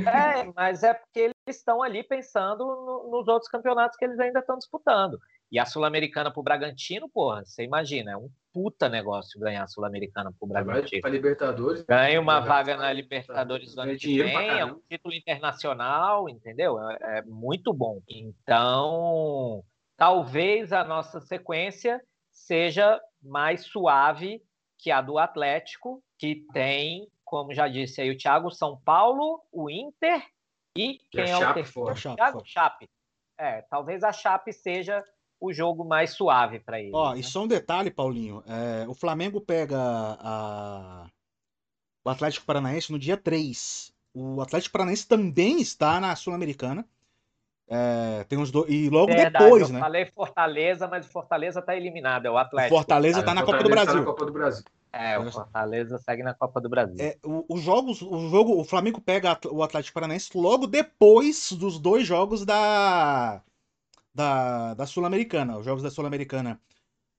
[0.06, 4.40] é, mas é porque eles estão ali pensando no- nos outros campeonatos que eles ainda
[4.40, 5.20] estão disputando.
[5.52, 10.32] E a Sul-Americana pro Bragantino, porra, você imagina, é um puta negócio ganhar a Sul-Americana
[10.40, 11.02] pro Bragantino.
[11.02, 11.84] pra Libertadores.
[11.84, 16.80] Ganha uma vaga na Libertadores do ano que vem, é um título internacional, entendeu?
[16.90, 18.02] É, é muito bom.
[18.08, 19.62] Então,
[19.98, 24.42] talvez a nossa sequência seja mais suave
[24.80, 29.70] que a do Atlético, que tem, como já disse aí o Thiago, São Paulo, o
[29.70, 30.24] Inter
[30.78, 31.96] e E quem é o Chape terceiro?
[31.96, 32.42] Chape.
[32.46, 32.90] Chape.
[33.38, 35.04] É, talvez a Chape seja
[35.42, 36.92] o jogo mais suave para ele.
[36.94, 37.20] Ó, né?
[37.20, 38.44] e só um detalhe, Paulinho.
[38.48, 41.08] é, o Flamengo pega a-
[42.06, 43.92] o Atlético Paranaense no dia 3.
[44.14, 46.86] O Atlético Paranaense também está na Sul-Americana.
[47.68, 48.70] É, tem uns dois.
[48.70, 49.80] E logo Verdade, depois, eu né?
[49.80, 52.76] falei Fortaleza, mas o Fortaleza está eliminado, é o O Atlético.
[52.76, 53.96] Fortaleza Ah, tá na Copa do tá Brasil.
[53.96, 54.66] na Copa do Brasil.
[54.94, 56.98] É, o Fortaleza segue na Copa do Brasil.
[57.00, 61.80] É, o- os jogos, o jogo, o Flamengo pega o Atlético Paranaense logo depois dos
[61.80, 63.42] dois jogos da
[64.14, 65.58] da, da Sul-Americana.
[65.58, 66.60] Os jogos da Sul-Americana,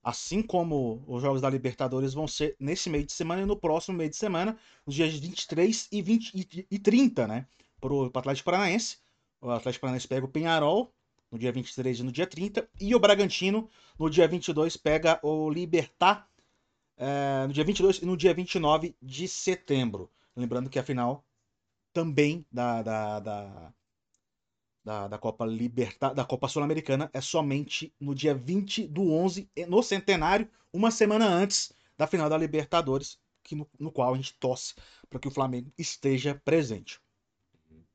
[0.03, 3.97] assim como os jogos da Libertadores, vão ser nesse meio de semana e no próximo
[3.97, 7.47] meio de semana, nos dias 23 e 20 e, e 30, né?
[7.79, 8.97] Pro, pro Atlético Paranaense.
[9.41, 10.93] O Atlético Paranaense pega o Penharol
[11.31, 15.49] no dia 23 e no dia 30, e o Bragantino no dia 22 pega o
[15.49, 16.29] Libertar
[16.95, 20.11] é, no dia 22 e no dia 29 de setembro.
[20.35, 21.25] Lembrando que a final
[21.91, 23.73] também da, da, da,
[24.83, 29.81] da, da Copa Liberta, da Copa Sul-Americana é somente no dia 20 do 11, no
[29.81, 34.73] centenário, uma semana antes da final da Libertadores, que no, no qual a gente torce
[35.09, 36.99] para que o Flamengo esteja presente.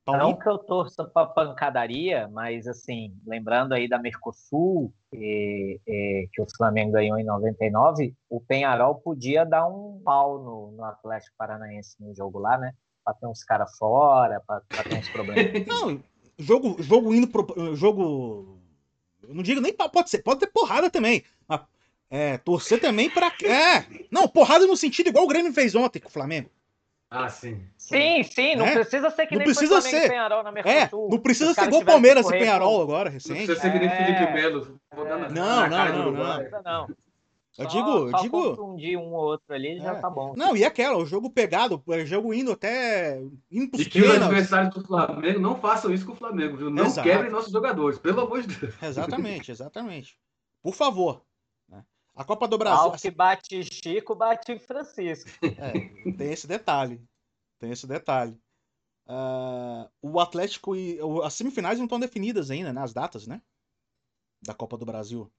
[0.07, 0.39] Não Paulinho?
[0.39, 6.47] que eu torça para pancadaria, mas assim, lembrando aí da Mercosul, e- e que o
[6.57, 12.15] Flamengo ganhou em 99, o Penharol podia dar um pau no, no Atlético Paranaense no
[12.15, 12.73] jogo lá, né?
[13.03, 15.53] Para ter uns caras fora, para ter uns problemas.
[15.67, 16.03] Não,
[16.39, 17.75] jogo, jogo indo pro.
[17.75, 18.57] Jogo.
[19.27, 21.23] Eu não digo nem pode ser, pode ter porrada também.
[21.47, 21.61] Mas,
[22.09, 23.31] é, torcer também pra.
[23.43, 23.85] É!
[24.09, 26.49] Não, porrada no sentido igual o Grêmio fez ontem com o Flamengo.
[27.11, 27.59] Ah, sim.
[27.75, 28.73] Sim, sim, não É?
[28.73, 30.09] precisa ser que Não nem precisa foi Flamengo e ser.
[30.09, 31.09] Penharol na É, Mercosul.
[31.09, 33.45] não precisa ser igual que Palmeiras e Penharol agora, Não recente.
[33.47, 34.05] precisa ser que nem É.
[34.05, 34.79] Felipe Melo.
[34.95, 36.49] Vou dar na, Não, na não, não, Uruguai.
[36.63, 36.87] não.
[37.59, 37.65] Não.
[37.65, 39.99] Eu Só- digo- eu só digo- confundir um ou outro ali já É.
[40.01, 40.33] tá bom.
[40.35, 43.21] Não, e aquela, o jogo pegado, o jogo indo até.
[43.51, 46.69] indo pros E que os adversários do Flamengo não façam isso com o Flamengo, viu?
[46.69, 47.07] Não Exato.
[47.07, 48.73] quebrem nossos jogadores, pelo amor de Deus.
[48.81, 50.17] Exatamente, exatamente.
[50.61, 51.21] Por favor.
[51.67, 51.83] né?
[52.15, 52.83] A Copa do Brasil.
[52.85, 55.29] Ao que bate Chico, bate Francisco.
[56.11, 57.01] É, tem esse detalhe.
[57.59, 58.37] Tem esse detalhe.
[59.07, 60.99] Ah, o Atlético e.
[61.23, 62.81] As semifinais não estão definidas ainda, né?
[62.81, 63.41] As datas, né?
[64.41, 65.29] Da Copa do Brasil.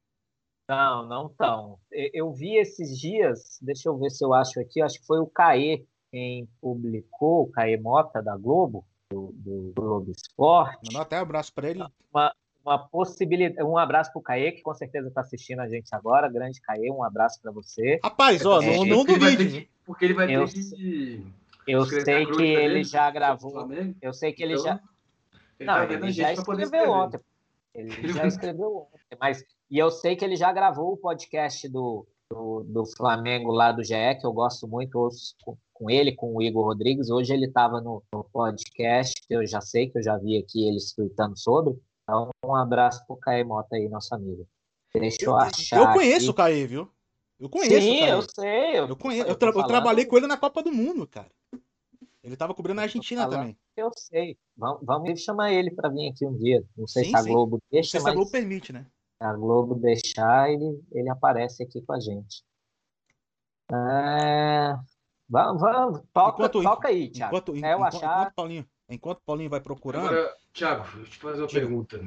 [0.71, 1.79] Não, não tão.
[1.93, 5.19] E- Eu vi esses dias, deixa eu ver se eu acho aqui, acho que foi
[5.19, 11.19] o Caê quem publicou, o Caê Mota da Globo, do, do Globo Esporte, Mandou até
[11.19, 11.85] um abraço pra ele.
[12.65, 13.67] uma possibilidade.
[13.67, 16.29] Um abraço pro Caê, que com certeza está assistindo a gente agora.
[16.29, 17.99] Grande Caê, um abraço para você.
[18.05, 19.61] Rapaz, ó, É, não, não Porque ele vai ter duvide.
[19.65, 21.27] que- Porque ele vai Eu- ter que.
[21.67, 23.69] Eu sei que ele dele já o gravou.
[24.01, 24.81] Eu sei que ele Então, já.
[25.59, 27.21] Ele Não, tá ele já escreveu ontem.
[27.75, 32.07] Ele já escreveu ontem, mas e eu sei que ele já gravou o podcast do,
[32.31, 35.35] do, do Flamengo lá do GE, que eu gosto muito, ouço
[35.73, 37.09] com, ele, com o Igor Rodrigues.
[37.11, 40.79] Hoje ele estava no, no podcast, eu já sei, que eu já vi aqui ele
[40.97, 41.75] tweetando sobre.
[42.03, 44.47] Então, um abraço pro Caê Mota aí, nosso amigo.
[44.93, 45.77] Deixa eu, Eu, achar.
[45.79, 46.37] eu conheço o aqui.
[46.37, 46.91] Caê, viu?
[47.39, 48.79] Eu conheço Sim, o eu sei.
[48.81, 51.29] Eu, conheço, eu eu, tra- eu trabalhei com ele na Copa do Mundo, cara.
[52.23, 53.57] Ele tava cobrindo a Eu Argentina também.
[53.77, 54.37] Eu sei.
[54.57, 56.63] Vamos, vamos chamar ele para vir aqui um dia.
[56.77, 57.33] Não sei Sim, se a sim.
[57.33, 58.85] Globo Não deixa, sei se a mas Globo permite, né?
[59.21, 62.43] A Globo deixar, ele, ele aparece aqui com a gente.
[63.71, 64.77] É,
[65.29, 66.01] Vamos, vamos.
[66.13, 67.37] Toca, Enquanto- toca aí, Thiago.
[67.37, 71.19] Enquanto, É, enquanto, achar- enquanto Paulinho, enquanto Paulinho vai procurando, Agora, Thiago, deixa eu te
[71.19, 71.61] fazer uma Diga.
[71.61, 72.01] pergunta.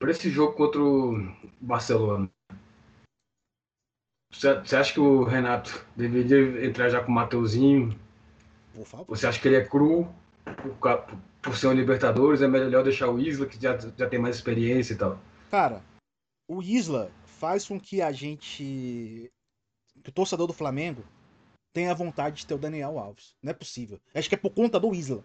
[0.00, 1.14] Para esse jogo contra o
[1.60, 2.28] Barcelona,
[4.32, 7.96] você acha que o Renato deveria entrar já com o Mateuzinho?
[8.74, 9.06] por favor.
[9.16, 10.06] Você acha que ele é cru
[10.44, 11.06] por,
[11.40, 12.42] por ser um Libertadores?
[12.42, 15.18] É melhor deixar o Isla, que já, já tem mais experiência e tal?
[15.50, 15.80] Cara,
[16.48, 19.30] o Isla faz com que a gente.
[20.02, 21.04] que o torcedor do Flamengo
[21.72, 23.34] tenha vontade de ter o Daniel Alves.
[23.42, 24.00] Não é possível.
[24.14, 25.22] Acho que é por conta do Isla.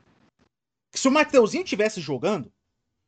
[0.92, 2.52] Se o Mateuzinho tivesse jogando,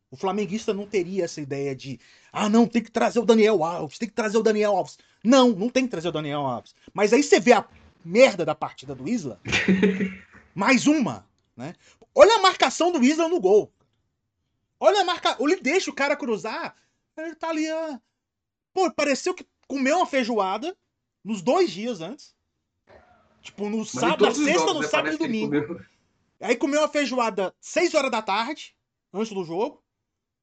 [0.10, 2.00] o flamenguista não teria essa ideia de
[2.32, 4.98] ah, não, tem que trazer o Daniel Alves, tem que trazer o Daniel Alves.
[5.24, 6.76] Não, não tem que trazer o Daniel Alves.
[6.94, 7.68] Mas aí você vê a
[8.06, 9.42] merda da partida do Isla.
[10.54, 11.74] mais uma, né?
[12.16, 13.74] Olha a marcação do Isla no gol.
[14.80, 16.76] Olha a marca, ele deixa o cara cruzar,
[17.18, 18.02] ele tá ali, ah.
[18.74, 20.76] pô, pareceu que comeu uma feijoada
[21.24, 22.36] nos dois dias antes.
[23.42, 25.68] Tipo, no Mas sábado, na sexta, jogos, no né, sábado e domingo.
[25.68, 25.86] comeu.
[26.40, 28.76] Aí comeu uma feijoada 6 horas da tarde,
[29.14, 29.84] antes do jogo.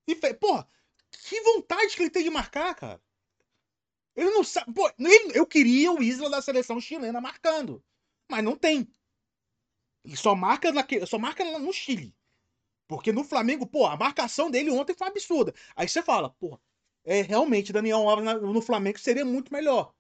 [0.06, 0.37] E fez.
[0.38, 0.66] Porra,
[1.11, 3.02] que vontade que ele tem de marcar, cara.
[4.16, 4.72] Ele não sabe.
[4.72, 7.83] Pô, ele- eu queria o Isla da seleção chilena marcando.
[8.30, 8.92] Mas não tem.
[10.04, 12.14] Ele só marca, naque, só marca no Chile.
[12.90, 15.55] Porque no Flamengo, pô, a marcação dele ontem foi absurda.
[15.76, 16.59] Aí você fala, pô,
[17.05, 19.94] é realmente Daniel Alves no Flamengo seria muito melhor.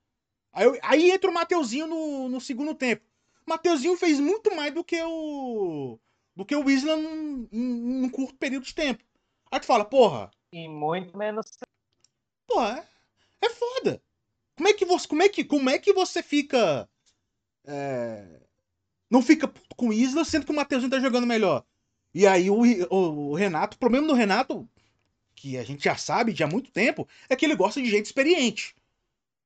[0.52, 3.04] Aí, eu- aí entra o Mateuzinho no, no segundo tempo.
[3.46, 5.98] O Mateuzinho fez muito mais do que o.
[6.36, 9.04] do que o Isla num, em, em um curto período de tempo.
[9.52, 11.46] Aí tu fala, porra, E muito menos.
[12.46, 12.86] porra,
[13.42, 14.02] é, é foda.
[14.56, 15.08] Como é que você.
[15.08, 16.88] Como é que, como é que você fica.
[17.66, 18.40] é,
[19.10, 21.64] não fica puto com o Isla, sendo que o Mateuzinho tá jogando melhor.
[22.12, 24.68] E aí o, o, o Renato, o problema do Renato,
[25.34, 28.06] que a gente já sabe de há muito tempo, é que ele gosta de gente
[28.06, 28.74] experiente.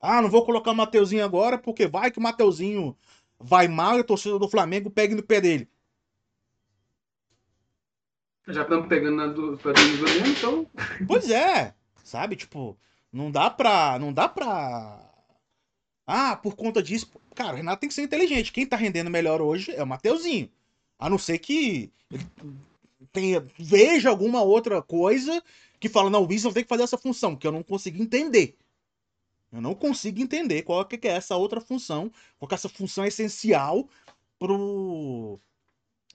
[0.00, 2.96] Ah, não vou colocar o Mateuzinho agora, porque vai que o Mateuzinho
[3.38, 5.68] vai mal e a torcida do Flamengo pega no pé dele.
[8.46, 10.66] Já estamos pegando na do, mesmo, então.
[11.08, 12.36] Pois é, sabe?
[12.36, 12.78] Tipo,
[13.10, 13.98] não dá pra.
[13.98, 15.00] Não dá pra.
[16.06, 17.10] Ah, por conta disso.
[17.34, 18.52] Cara, o Renato tem que ser inteligente.
[18.52, 20.50] Quem tá rendendo melhor hoje é o Mateuzinho.
[20.98, 22.24] A não ser que ele
[23.12, 25.42] tenha, veja alguma outra coisa
[25.80, 28.56] que fala, não, o Wilson tem que fazer essa função, que eu não consigo entender.
[29.52, 33.04] Eu não consigo entender qual que é essa outra função, qual que é essa função
[33.04, 33.88] essencial
[34.38, 35.38] pro,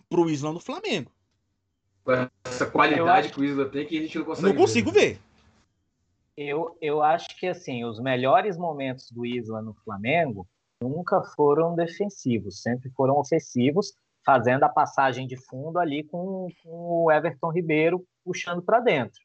[0.10, 1.12] pro Isla do Flamengo.
[2.04, 2.12] Com
[2.46, 4.48] essa qualidade acho- que o Isla tem que a gente não Eu consegue.
[4.48, 5.20] não consigo ver.
[6.36, 10.48] Eu, eu acho que assim, os melhores momentos do Isla no Flamengo
[10.82, 13.94] nunca foram defensivos, sempre foram ofensivos,
[14.26, 19.20] fazendo a passagem de fundo ali com, com o Everton Ribeiro puxando para dentro.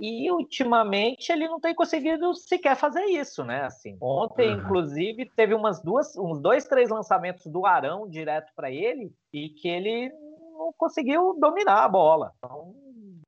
[0.00, 3.62] E ultimamente ele não tem conseguido sequer fazer isso, né?
[3.62, 4.60] Assim, ontem, Uhum.
[4.60, 9.68] inclusive, teve umas duas, uns dois, três lançamentos do Arão direto para ele e que
[9.68, 10.10] ele
[10.52, 12.32] não conseguiu dominar a bola.
[12.38, 13.22] Então, não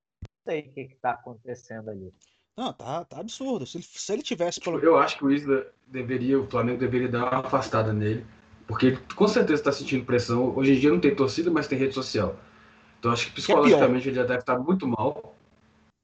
[0.45, 2.13] sei o que está acontecendo ali.
[2.57, 3.67] Não, tá, tá absurdo.
[3.67, 4.81] Se ele, se ele tivesse pelo.
[4.81, 8.27] Eu acho que o Isla deveria, o Flamengo deveria dar uma afastada nele,
[8.67, 10.55] porque com certeza está sentindo pressão.
[10.57, 12.37] Hoje em dia não tem torcida, mas tem rede social.
[12.99, 15.35] Então acho que psicologicamente ele já deve estar muito mal.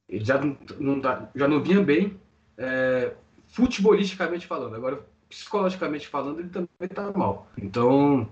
[0.09, 2.17] Ele já não, não tá- já não vinha bem,
[2.57, 3.13] é,
[3.49, 4.77] futebolisticamente falando.
[4.77, 7.49] Agora, psicologicamente falando, ele também está mal.
[7.57, 8.29] Então,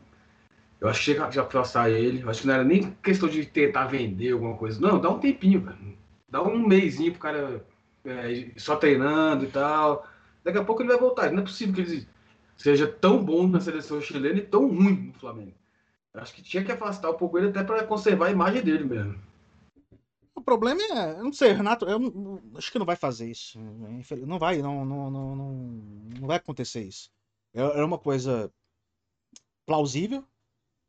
[0.81, 2.23] eu acho que chega já afastar ele.
[2.23, 4.81] Eu acho que não era nem questão de tentar vender alguma coisa.
[4.81, 5.79] Não, dá um tempinho, cara.
[6.29, 7.65] Dá um mêsinho pro cara
[8.05, 10.07] é, só treinando e tal.
[10.45, 11.33] Daqui a pouco ele vai voltar.
[11.33, 12.07] Não é possível que ele
[12.61, 15.55] seja tão bom na seleção chilena e tão ruim no Flamengo.
[16.13, 19.19] Acho que tinha que afastar um pouco ele até para conservar a imagem dele mesmo.
[20.35, 23.59] O problema é, eu não sei, Renato, eu acho que não vai fazer isso.
[23.91, 25.53] Infel- Não vai, não, não, não, não,
[26.21, 27.11] não vai acontecer isso.
[27.55, 28.53] É, é uma coisa
[29.67, 30.25] plausível,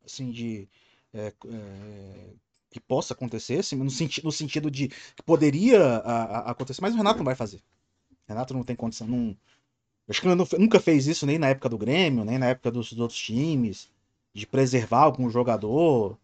[0.04, 0.68] assim, de
[1.14, 2.30] é, é,
[2.70, 6.94] que possa acontecer, assim, no, senti no sentido de que poderia a- a- acontecer, mas
[6.94, 7.58] o Renato não vai fazer.
[8.10, 9.36] O Renato não tem condição, não.
[10.12, 12.70] Acho que ele não nunca fez isso nem na época do Grêmio, nem na época
[12.70, 13.90] dos, dos outros times,
[14.34, 16.18] de preservar algum jogador,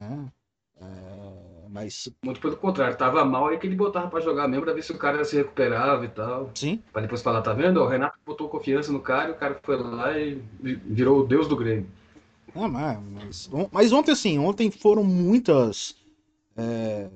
[0.00, 0.32] né?
[0.80, 4.74] É, mas Muito pelo contrário, tava mal aí que ele botava para jogar mesmo pra
[4.74, 6.50] ver se o cara se recuperava e tal.
[6.56, 7.80] sim, Pra depois falar, tá vendo?
[7.80, 11.26] O Renato botou confiança no cara e o cara foi lá e vi- virou o
[11.26, 11.86] deus do Grêmio.
[12.54, 15.94] Ah, mas, mas, on- mas ontem, assim, ontem foram muitas.
[16.56, 17.08] é,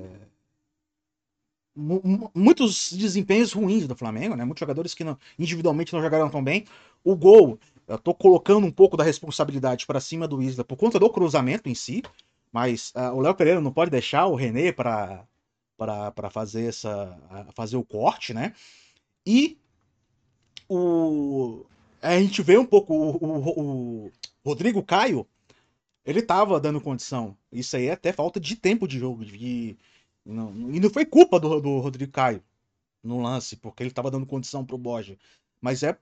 [1.77, 4.45] muitos desempenhos ruins do Flamengo, né?
[4.45, 6.65] Muitos jogadores que não- individualmente não jogaram tão bem.
[7.03, 7.59] O gol,
[7.89, 11.69] eu tô colocando um pouco da responsabilidade para cima do Isla por conta do cruzamento
[11.69, 12.03] em si,
[12.53, 15.27] Mas uh, o Léo Pereira não pode deixar o René para
[15.77, 17.19] para fazer essa
[17.55, 18.55] fazer o corte, né?
[19.27, 19.59] E
[20.69, 21.65] o
[22.03, 24.13] a gente vê um pouco o, o, o
[24.45, 25.27] Rodrigo Caio,
[26.05, 27.37] ele tava dando condição.
[27.53, 29.25] Isso aí é até falta de tempo de jogo.
[29.25, 29.77] De,
[30.25, 32.43] não, e não foi culpa do, do Rodrigo Caio
[33.03, 35.19] no lance, porque ele tava dando condição pro Borja.
[35.61, 35.97] Mas é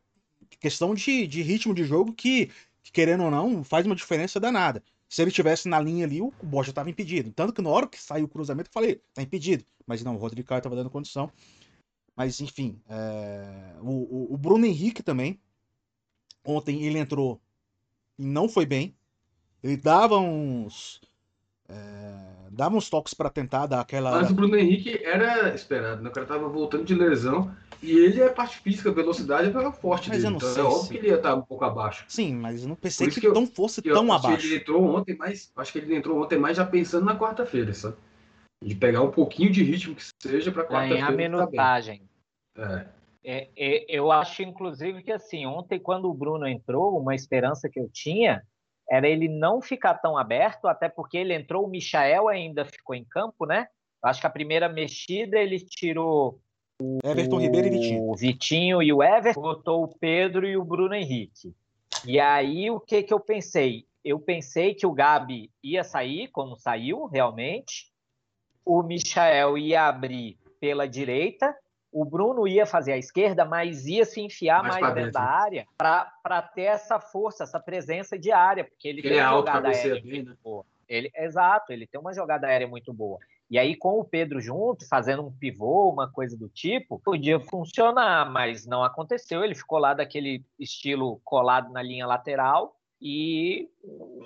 [0.61, 2.51] questão de, de ritmo de jogo que,
[2.83, 4.83] que, querendo ou não, faz uma diferença danada.
[5.09, 7.33] Se ele tivesse na linha ali, o Borja tava impedido.
[7.33, 9.65] Tanto que na hora que saiu o cruzamento, eu falei, tá impedido.
[9.87, 11.31] Mas não, o Rodrigo Caio tava dando condição.
[12.17, 13.75] Mas, enfim, é...
[13.81, 15.39] o, o, o Bruno Henrique também.
[16.45, 17.41] Ontem ele entrou
[18.19, 18.97] e não foi bem.
[19.63, 21.01] Ele dava uns.
[21.73, 24.11] É, dava uns toques para tentar dar aquela.
[24.13, 26.11] Mas o Bruno Henrique era esperado, né?
[26.11, 27.51] O cara tava voltando de lesão.
[27.83, 30.29] E ele é parte física, velocidade é forte mas dele.
[30.29, 30.89] Eu não então sei é óbvio se...
[30.91, 32.05] que ele ia estar um pouco abaixo.
[32.07, 34.47] Sim, mas eu não pensei que, que eu, não fosse que eu, tão abaixo.
[34.47, 37.97] Ele entrou ontem, mas acho que ele entrou ontem mais já pensando na quarta-feira, sabe?
[38.63, 40.95] De pegar um pouquinho de ritmo que seja para quarta-feira.
[40.95, 42.09] Ganhar minutagem.
[42.55, 43.03] Tá é.
[43.25, 47.81] É, é, eu acho, inclusive, que assim, ontem, quando o Bruno entrou, uma esperança que
[47.81, 48.43] eu tinha
[48.91, 53.05] era ele não ficar tão aberto, até porque ele entrou, o Michael ainda ficou em
[53.05, 53.67] campo, né?
[54.03, 56.41] Acho que a primeira mexida ele tirou
[56.81, 58.11] o Everton Ribeiro e Vitinho.
[58.11, 61.55] O Vitinho e o Everton, botou o Pedro e o Bruno Henrique.
[62.05, 63.87] E aí o que, que eu pensei?
[64.05, 67.93] Eu pensei que o Gabi ia sair, como saiu realmente.
[68.65, 71.57] O Michael ia abrir pela direita
[71.93, 75.67] o Bruno ia fazer a esquerda, mas ia se enfiar mais, mais dentro, da área
[75.77, 79.95] para ter essa força, essa presença de área, porque ele, tem é uma jogada aérea
[80.01, 80.37] bem, muito né?
[80.43, 80.65] boa.
[80.89, 83.19] Ele, exato, ele tem uma jogada aérea muito boa.
[83.51, 88.31] E aí, com o Pedro junto, fazendo um pivô, uma coisa do tipo, podia funcionar,
[88.31, 89.45] mas não aconteceu.
[89.45, 93.69] Ele ficou lá daquele estilo colado na linha lateral e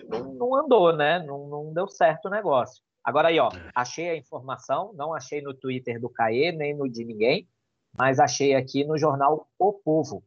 [0.09, 1.19] não, não andou, né?
[1.19, 2.81] Não, não deu certo o negócio.
[3.03, 3.71] Agora aí, ó, é.
[3.75, 7.49] achei a informação, não achei no Twitter do Caê, nem no de ninguém,
[7.99, 10.23] mas achei aqui no jornal O Povo.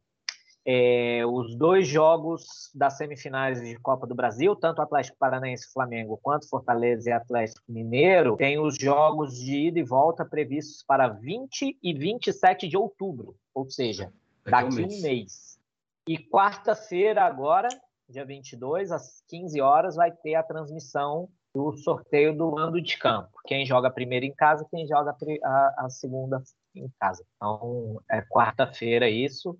[0.64, 6.20] É, os dois jogos das semifinais de Copa do Brasil, tanto Atlético Paranaense e Flamengo,
[6.22, 11.78] quanto Fortaleza e Atlético Mineiro, têm os jogos de ida e volta previstos para 20
[11.82, 14.12] e 27 de outubro, ou seja,
[14.44, 15.58] daqui um mês.
[16.06, 17.68] E quarta-feira, agora,
[18.06, 23.30] dia 22, às 15 horas, vai ter a transmissão do sorteio do mando de campo.
[23.46, 26.42] Quem joga primeiro em casa, quem joga a, a segunda
[26.74, 27.24] em casa.
[27.36, 29.58] Então, é quarta-feira isso.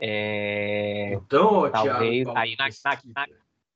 [0.00, 1.14] É...
[1.14, 3.26] Então, talvez Thiago, aí na, na, na,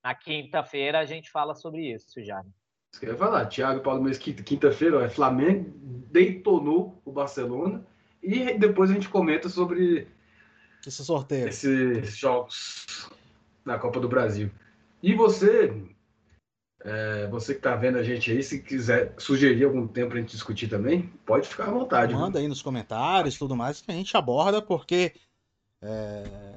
[0.05, 2.43] na quinta-feira a gente fala sobre isso já.
[2.43, 2.51] Né?
[2.93, 5.71] Isso que eu ia falar, Thiago Paulo Mês, quinta-feira, é Flamengo
[6.11, 7.85] detonou o Barcelona
[8.23, 10.09] e depois a gente comenta sobre
[10.87, 11.49] esse sorteio.
[11.49, 12.87] esses jogos
[13.65, 14.51] na Copa do Brasil.
[15.03, 15.73] E você,
[16.85, 20.21] é, você que está vendo a gente aí, se quiser sugerir algum tempo para a
[20.21, 22.15] gente discutir também, pode ficar à vontade.
[22.15, 22.43] Manda viu?
[22.43, 25.13] aí nos comentários tudo mais que a gente aborda, porque
[25.83, 26.55] é,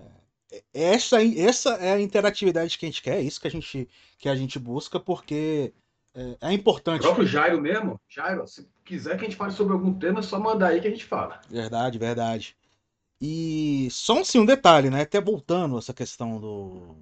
[0.73, 4.29] essa, essa é a interatividade que a gente quer, é isso que a gente, que
[4.29, 5.73] a gente busca, porque
[6.13, 7.01] é, é importante.
[7.01, 10.23] O próprio Jairo mesmo, Jairo, se quiser que a gente fale sobre algum tema, é
[10.23, 11.41] só mandar aí que a gente fala.
[11.49, 12.55] Verdade, verdade.
[13.19, 15.01] E só assim, um detalhe, né?
[15.01, 16.95] Até voltando essa questão do,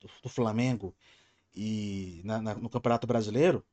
[0.00, 0.94] do, do Flamengo
[1.54, 3.64] e na, na, no Campeonato Brasileiro,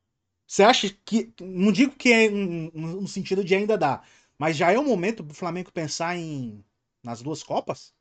[0.46, 1.32] você acha que.
[1.40, 4.06] Não digo que é no sentido de ainda dar,
[4.38, 6.64] mas já é o momento do Flamengo pensar em
[7.02, 7.94] nas duas Copas?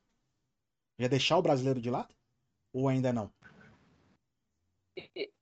[0.98, 2.14] Já deixar o brasileiro de lado?
[2.74, 3.32] Ou ainda não?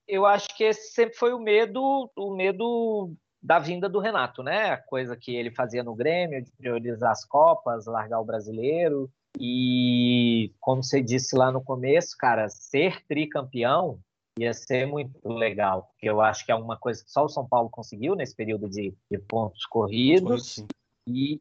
[0.08, 4.72] Eu acho que esse sempre foi o medo, o medo da vinda do Renato, né?
[4.72, 9.10] A coisa que ele fazia no Grêmio, de priorizar as Copas, largar o brasileiro.
[9.40, 14.00] E, como você disse lá no começo, cara, ser tricampeão
[14.38, 17.48] ia ser muito legal, porque eu acho que é uma coisa que só o São
[17.48, 20.64] Paulo conseguiu nesse período de, de pontos corridos,
[21.08, 21.40] e,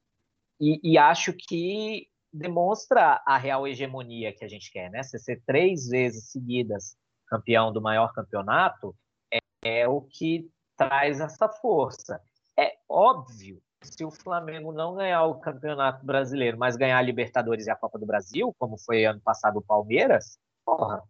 [0.61, 5.03] e, e, acho que demonstra a real hegemonia que a gente quer, né?
[5.03, 8.95] Você ser três vezes seguidas campeão do maior campeonato
[9.33, 9.39] é,
[9.81, 12.21] é o que traz essa força.
[12.57, 17.71] É óbvio se o Flamengo não ganhar o Campeonato Brasileiro, mas ganhar a Libertadores e
[17.71, 21.03] a Copa do Brasil, como foi ano passado o Palmeiras, porra,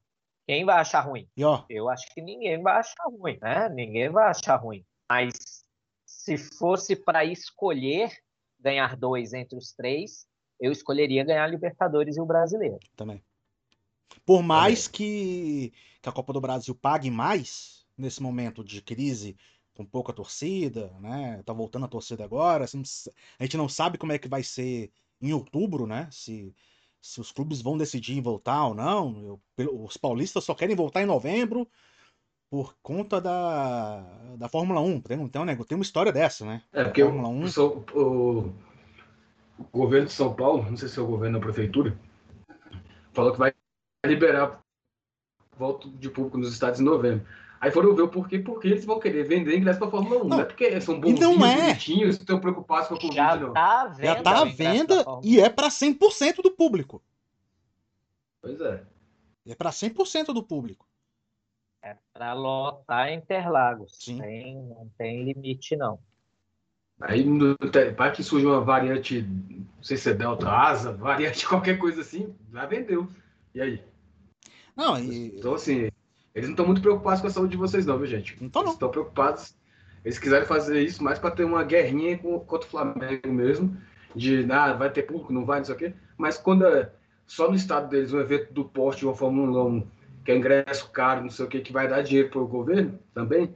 [0.47, 1.29] quem vai achar ruim?
[1.69, 3.69] Eu acho que ninguém vai achar ruim, né?
[3.71, 4.85] Ninguém vai achar ruim.
[5.09, 5.65] Mas
[6.05, 8.11] se fosse para escolher
[8.61, 10.27] ganhar dois entre os três,
[10.61, 12.79] eu escolheria ganhar a Libertadores e o Brasileiro.
[12.97, 13.23] Também.
[14.25, 19.37] Por mais que, que a Copa do Brasil pague mais nesse momento de crise,
[19.75, 21.43] com pouca torcida, né?
[21.45, 22.65] Tá voltando a torcida agora.
[22.65, 22.83] Assim,
[23.39, 26.09] a gente não sabe como é que vai ser em outubro, né?
[26.11, 26.55] Se
[27.05, 29.39] se os clubes vão decidir em voltar ou não.
[29.59, 31.69] Eu, os paulistas só querem voltar em novembro,
[32.51, 34.01] por conta da,
[34.39, 35.03] da Fórmula 1.
[35.03, 36.63] Tem, tem, um, tem uma história dessa, né?
[36.73, 37.45] É, porque Fórmula 1...
[37.59, 38.55] o, o,
[39.59, 41.95] o governo de São Paulo, não sei se é o governo da prefeitura,
[43.13, 43.53] falou que vai
[44.07, 44.63] liberar
[45.59, 47.27] volta de público nos estados em novembro.
[47.65, 50.19] Aí foram ver o porquê, porque eles vão querer vender ingresso para a Fórmula 1.
[50.19, 51.69] Não, não é porque são bons, não é.
[51.69, 53.55] bonitinhos, estão preocupados com a Covid, Já não.
[53.55, 57.03] Tá venda Já tá à venda e é para 100% do público.
[58.43, 58.85] Pois é.
[59.47, 60.87] É para 100% do público.
[61.81, 63.97] É para lotar Interlagos.
[63.99, 64.21] Sim.
[64.21, 65.99] Tem, não tem limite, não.
[67.01, 67.25] Aí
[67.97, 72.35] vai que surge uma variante, não sei se é Delta Asa, variante qualquer coisa assim,
[72.53, 73.09] já vendeu.
[73.55, 73.83] E aí?
[74.77, 75.39] Não, e...
[75.39, 75.89] Então, assim,
[76.35, 78.37] eles não estão muito preocupados com a saúde de vocês, não, viu, gente?
[78.41, 78.69] Não estão, não.
[78.69, 79.55] Eles estão preocupados.
[80.05, 83.77] Eles quiserem fazer isso mais para ter uma guerrinha contra o Flamengo mesmo,
[84.15, 85.95] de ah, vai ter público, não vai, não sei o quê.
[86.19, 86.93] Mas quando é
[87.27, 89.87] só no estado deles um evento do porte de uma Fórmula 1,
[90.25, 92.99] que é ingresso caro, não sei o quê, que vai dar dinheiro para o governo
[93.15, 93.55] também,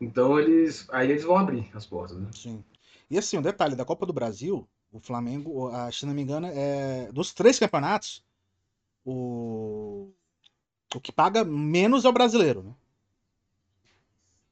[0.00, 2.28] então eles aí eles vão abrir as portas, né?
[2.32, 2.62] Sim.
[3.10, 7.10] E assim, um detalhe da Copa do Brasil, o Flamengo, se não me engano, é
[7.12, 8.24] dos três campeonatos,
[9.04, 10.12] o
[10.94, 12.74] o que paga menos é o brasileiro, né?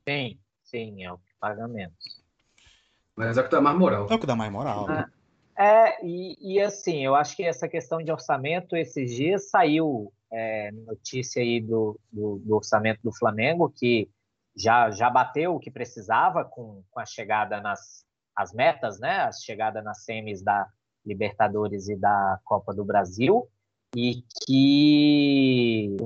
[0.08, 2.22] Sim, sim, é o que paga menos.
[3.16, 4.06] Mas é o que dá mais moral.
[4.08, 4.86] É o que dá mais moral.
[4.88, 5.10] Ah,
[5.58, 10.70] é, e, e, assim, eu acho que essa questão de orçamento, esses dias saiu é,
[10.70, 14.08] notícia aí do, do, do, orçamento do Flamengo, que
[14.56, 19.22] já, já bateu o que precisava com, com a chegada nas as metas, né?
[19.22, 20.68] A chegada nas semis da
[21.04, 23.48] Libertadores e da Copa do Brasil
[23.96, 25.96] e que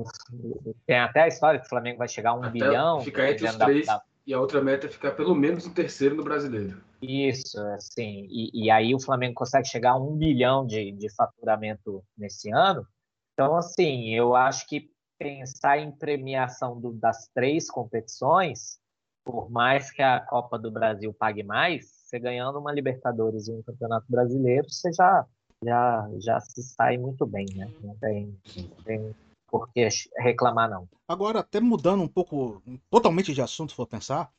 [0.85, 3.01] tem até a história que o Flamengo vai chegar a um até bilhão.
[3.01, 4.01] Ficar entre os três da...
[4.25, 6.81] e a outra meta é ficar pelo menos em terceiro no brasileiro.
[7.01, 12.03] Isso, assim, e, e aí o Flamengo consegue chegar a um bilhão de, de faturamento
[12.17, 12.87] nesse ano.
[13.33, 18.79] Então, assim, eu acho que pensar em premiação do, das três competições,
[19.25, 23.63] por mais que a Copa do Brasil pague mais, você ganhando uma Libertadores e um
[23.63, 25.25] Campeonato Brasileiro, você já
[25.63, 27.71] já, já se sai muito bem, né?
[27.81, 29.15] Não tem, não tem
[29.47, 29.87] por que
[30.17, 30.89] reclamar, não.
[31.07, 34.31] Agora, até mudando um pouco, totalmente de assunto, se for pensar,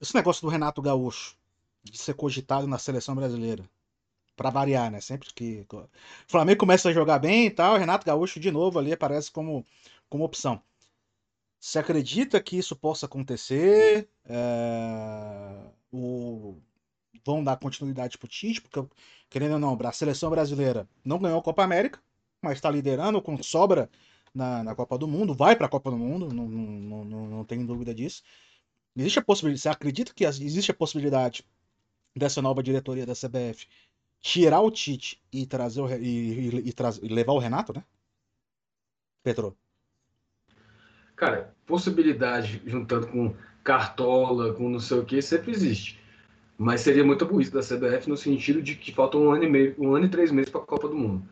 [0.00, 1.36] esse negócio do Renato Gaúcho,
[1.82, 3.64] de ser cogitado na seleção brasileira.
[4.36, 5.00] Para variar, né?
[5.00, 5.88] Sempre que o
[6.26, 9.64] Flamengo começa a jogar bem e tal, Renato Gaúcho de novo ali aparece como,
[10.08, 10.62] como opção.
[11.58, 14.08] Você acredita que isso possa acontecer?
[14.24, 15.70] É...
[15.92, 16.56] O
[17.24, 18.82] vão dar continuidade pro Tite, porque,
[19.28, 22.00] querendo ou não, a seleção brasileira não ganhou a Copa América,
[22.42, 23.90] mas está liderando com sobra
[24.34, 27.44] na, na Copa do Mundo, vai para a Copa do Mundo, não, não, não, não
[27.44, 28.22] tenho dúvida disso.
[28.96, 31.44] Existe a possibilidade, você acredita que existe a possibilidade
[32.16, 33.66] dessa nova diretoria da CBF
[34.20, 37.84] tirar o Tite e trazer o, e, e, e, e levar o Renato, né?
[39.22, 39.56] Petro.
[41.16, 45.99] Cara, possibilidade juntando com Cartola, com não sei o que, sempre existe.
[46.62, 49.74] Mas seria muito burrice da CBF no sentido de que faltam um ano e meio,
[49.78, 51.26] um ano e três meses para a Copa do Mundo.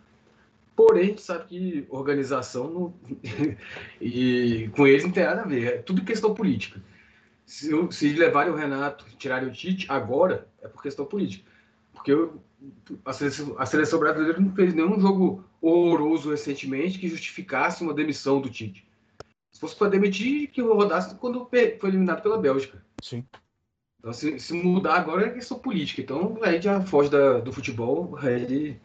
[0.74, 2.94] Porém, a gente sabe que organização não...
[4.00, 6.82] e com eles não tem nada a ver, é tudo questão política.
[7.44, 11.44] Se, se levarem o Renato, tirarem o Tite, agora é por questão política.
[11.92, 12.42] Porque eu,
[13.04, 18.40] a, seleção, a seleção brasileira não fez nenhum jogo horroroso recentemente que justificasse uma demissão
[18.40, 18.88] do Tite.
[19.52, 22.82] Se fosse para demitir, que rodasse quando foi eliminado pela Bélgica.
[23.02, 23.26] Sim.
[23.98, 26.00] Então, se, se, mudar agora é questão política.
[26.00, 28.78] Então, aí já foge da, do futebol, aí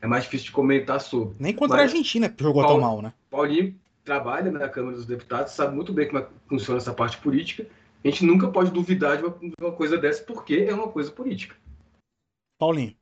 [0.00, 1.36] é mais difícil de comentar sobre.
[1.38, 3.12] Nem contra Mas, a Argentina jogou Paulo, tão mal, né?
[3.30, 7.66] Paulinho trabalha na Câmara dos Deputados, sabe muito bem como é funciona essa parte política.
[8.02, 11.10] A gente nunca pode duvidar de uma, de uma coisa dessa, porque é uma coisa
[11.10, 11.56] política.
[12.58, 12.94] Paulinho.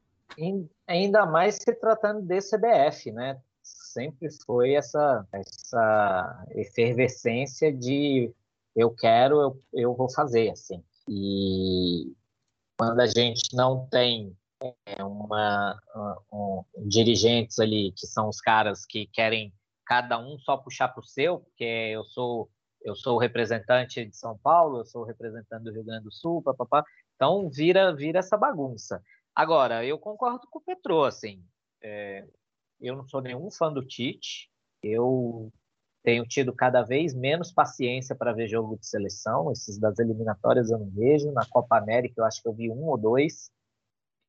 [0.86, 3.40] Ainda mais se tratando de CBF, né?
[3.62, 8.32] Sempre foi essa, essa efervescência de
[8.74, 10.82] eu quero, eu, eu vou fazer, assim.
[11.08, 12.14] E
[12.78, 14.36] quando a gente não tem
[14.86, 15.78] é, uma,
[16.32, 19.52] um, dirigentes ali que são os caras que querem
[19.84, 22.50] cada um só puxar para o seu, porque eu sou
[22.84, 26.12] eu sou o representante de São Paulo, eu sou o representante do Rio Grande do
[26.12, 26.84] Sul, papapá.
[27.14, 29.00] Então vira vira essa bagunça.
[29.34, 31.44] Agora eu concordo com o Petro, assim,
[31.80, 32.26] é,
[32.80, 34.50] eu não sou nenhum fã do Tite,
[34.82, 35.52] eu
[36.02, 39.52] tenho tido cada vez menos paciência para ver jogo de seleção.
[39.52, 41.30] Esses das eliminatórias eu não vejo.
[41.32, 43.50] Na Copa América eu acho que eu vi um ou dois.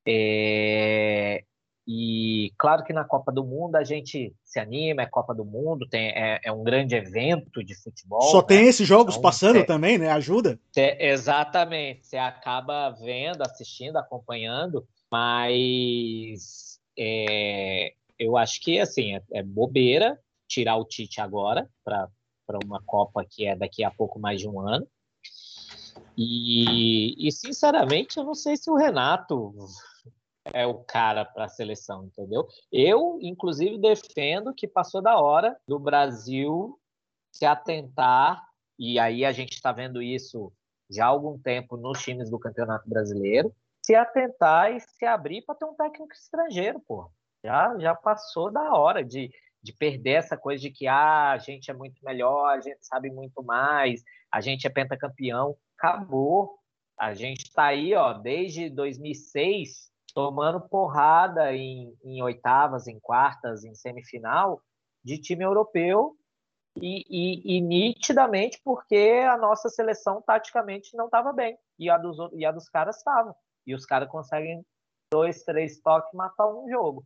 [0.07, 1.43] É...
[1.86, 5.86] E claro que na Copa do Mundo a gente se anima, é Copa do Mundo,
[5.89, 8.21] tem, é, é um grande evento de futebol.
[8.21, 8.47] Só né?
[8.47, 10.09] tem esses jogos então, passando é, também, né?
[10.09, 10.57] Ajuda.
[10.76, 12.07] exatamente.
[12.07, 20.17] Você acaba vendo, assistindo, acompanhando, mas é, eu acho que assim, é, é bobeira
[20.48, 22.10] tirar o Tite agora para
[22.64, 24.88] uma Copa que é daqui a pouco mais de um ano.
[26.18, 29.54] E, e, sinceramente, eu não sei se o Renato
[30.46, 32.48] é o cara para a seleção, entendeu?
[32.72, 36.80] Eu, inclusive, defendo que passou da hora do Brasil
[37.32, 38.44] se atentar,
[38.78, 40.52] e aí a gente está vendo isso
[40.89, 45.56] já há algum tempo nos times do Campeonato Brasileiro, se atentar e se abrir para
[45.56, 47.10] ter um técnico estrangeiro, pô.
[47.44, 49.30] Já, já passou da hora de,
[49.64, 53.09] de perder essa coisa de que ah, a gente é muito melhor, a gente sabe
[53.09, 55.55] muito mais, a gente é pentacampeão.
[55.78, 56.59] Acabou.
[56.99, 63.74] A gente está aí, ó, desde 2006, tomando porrada em, em oitavas, em quartas, em
[63.74, 64.61] semifinal
[65.03, 66.16] de time europeu
[66.82, 72.18] e, e, e, nitidamente porque a nossa seleção taticamente não estava bem e a dos,
[72.34, 73.36] e a dos caras estava.
[73.66, 74.66] E os caras conseguem
[75.11, 77.05] dois, três toques matar um jogo.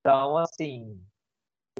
[0.00, 1.00] Então, assim,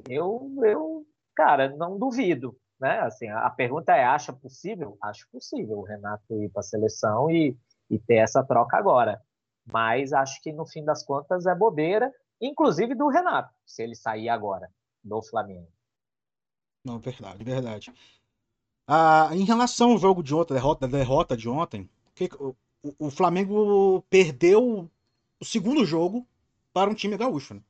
[0.09, 2.57] eu, eu cara, não duvido.
[2.81, 3.01] Né?
[3.01, 4.97] Assim, a, pergunta é: acha possível?
[5.03, 7.57] Acho possível o Renato ir para a seleção e,
[7.91, 9.21] e ter essa troca agora.
[9.65, 14.29] Mas acho que no fim das contas é bobeira, inclusive do Renato, se ele sair
[14.29, 14.69] agora
[15.05, 15.69] do Flamengo.
[16.85, 17.93] Não, verdade, verdade.
[18.87, 22.57] Ah, em relação ao jogo de ontem, derrota, derrota de ontem, que, o,
[22.99, 24.91] o, Flamengo perdeu
[25.39, 26.27] o segundo jogo
[26.73, 27.55] para um time gaúcho.
[27.55, 27.61] Né?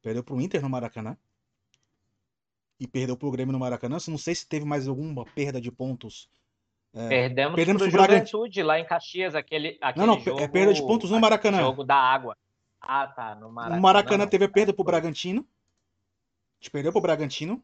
[0.00, 1.16] Perdeu para o Inter no Maracanã.
[2.82, 3.96] E perdeu para o Grêmio no Maracanã.
[4.08, 6.28] Não sei se teve mais alguma perda de pontos.
[6.92, 10.48] É, perdemos, perdemos para o Juventude lá em Caxias, aquele, aquele Não, não, jogo, é
[10.48, 11.60] perda de pontos no Maracanã.
[11.60, 12.36] jogo da água.
[12.80, 13.76] Ah, tá, no Maracanã.
[13.76, 15.42] No Maracanã teve a perda para o Bragantino.
[15.42, 17.62] A gente perdeu para o Bragantino.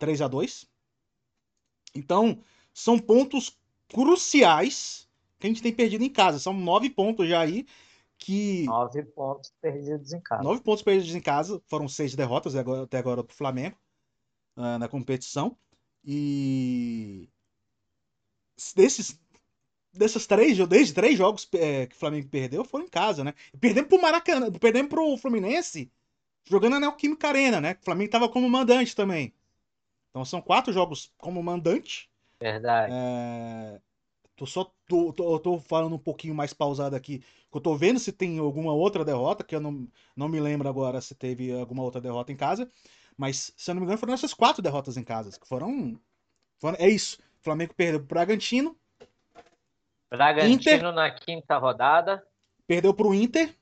[0.00, 0.68] 3 a 2
[1.94, 2.40] Então,
[2.74, 3.56] são pontos
[3.88, 5.08] cruciais
[5.38, 6.40] que a gente tem perdido em casa.
[6.40, 7.64] São nove pontos já aí
[8.18, 8.64] que.
[8.64, 10.42] Nove pontos perdidos em casa.
[10.42, 11.60] Nove pontos perdidos em casa.
[11.66, 13.76] Foram seis derrotas até agora para o Flamengo
[14.56, 15.56] uh, na competição.
[16.04, 17.28] E
[18.74, 19.18] desses
[19.92, 23.34] desses três, desde três jogos é, que o Flamengo perdeu, foram em casa, né?
[23.58, 25.90] Perdemos pro Maracanã, perdemos pro Fluminense,
[26.44, 27.76] jogando na Neoquímica Arena, né?
[27.80, 29.34] O Flamengo tava como mandante também.
[30.10, 32.10] Então são quatro jogos como mandante.
[32.40, 32.92] Verdade.
[32.94, 33.80] É...
[34.36, 37.24] Tô só tô, tô, tô, falando um pouquinho mais pausado aqui.
[37.52, 41.00] Eu tô vendo se tem alguma outra derrota, que eu não, não me lembro agora
[41.00, 42.70] se teve alguma outra derrota em casa.
[43.16, 45.30] Mas, se eu não me engano, foram essas quatro derrotas em casa.
[45.40, 45.98] Que foram.
[46.60, 47.18] foram é isso.
[47.40, 48.76] O Flamengo perdeu pro Bragantino.
[50.10, 52.22] Bragantino Inter, na quinta rodada.
[52.66, 53.54] Perdeu pro Inter.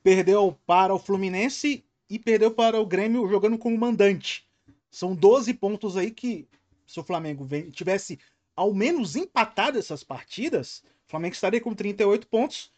[0.00, 4.48] Perdeu para o Fluminense e perdeu para o Grêmio jogando como mandante.
[4.92, 6.46] São 12 pontos aí que,
[6.86, 8.20] se o Flamengo tivesse
[8.56, 12.70] ao menos empatado essas partidas, o Flamengo estaria com 38 pontos.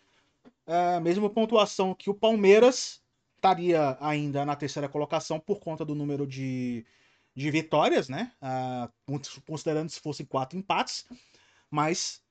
[0.66, 3.02] É a mesma pontuação que o Palmeiras
[3.36, 6.86] estaria ainda na terceira colocação por conta do número de,
[7.34, 8.32] de vitórias, né?
[8.40, 8.88] Ah,
[9.46, 11.06] considerando se fossem quatro empates,
[11.70, 12.22] mas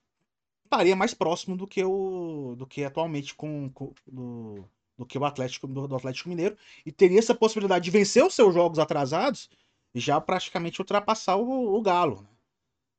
[0.63, 4.67] estaria mais próximo do que o do que atualmente com, com do,
[4.97, 8.33] do que o Atlético do, do Atlético Mineiro e teria essa possibilidade de vencer os
[8.33, 9.49] seus jogos atrasados
[9.93, 12.21] e já praticamente ultrapassar o, o Galo.
[12.23, 12.32] Né?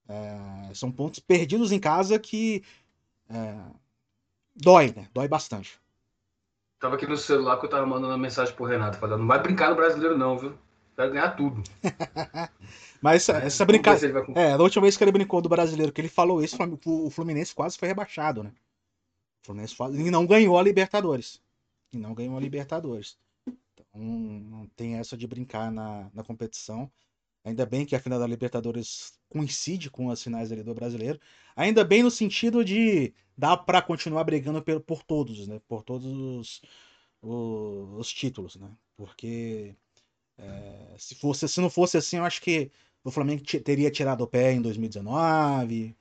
[0.09, 2.62] É, são pontos perdidos em casa que
[3.28, 3.57] é,
[4.55, 5.09] dói, né?
[5.12, 5.80] Dói bastante.
[6.78, 9.40] Tava aqui no celular que eu tava mandando uma mensagem pro Renato, falando, não vai
[9.40, 10.55] brincar no brasileiro não, viu?
[10.96, 11.62] Vai ganhar tudo.
[13.00, 14.24] Mas essa, essa brincadeira.
[14.34, 17.55] É, da última vez que ele brincou do brasileiro, que ele falou isso, o Fluminense
[17.55, 18.52] quase foi rebaixado, né?
[19.42, 21.40] O Fluminense e não ganhou a Libertadores.
[21.92, 23.18] E não ganhou a Libertadores.
[23.46, 26.90] Então, não tem essa de brincar na, na competição.
[27.45, 31.20] Ainda bem que a final da Libertadores coincide com as finais do brasileiro.
[31.55, 35.61] Ainda bem no sentido de dar para continuar brigando por, por todos, né?
[35.68, 36.62] Por todos os,
[37.20, 38.70] os, os títulos, né?
[38.97, 39.74] Porque
[40.38, 42.70] é, se, fosse, se não fosse assim, eu acho que
[43.05, 45.95] o Flamengo teria tirado o pé em 2019.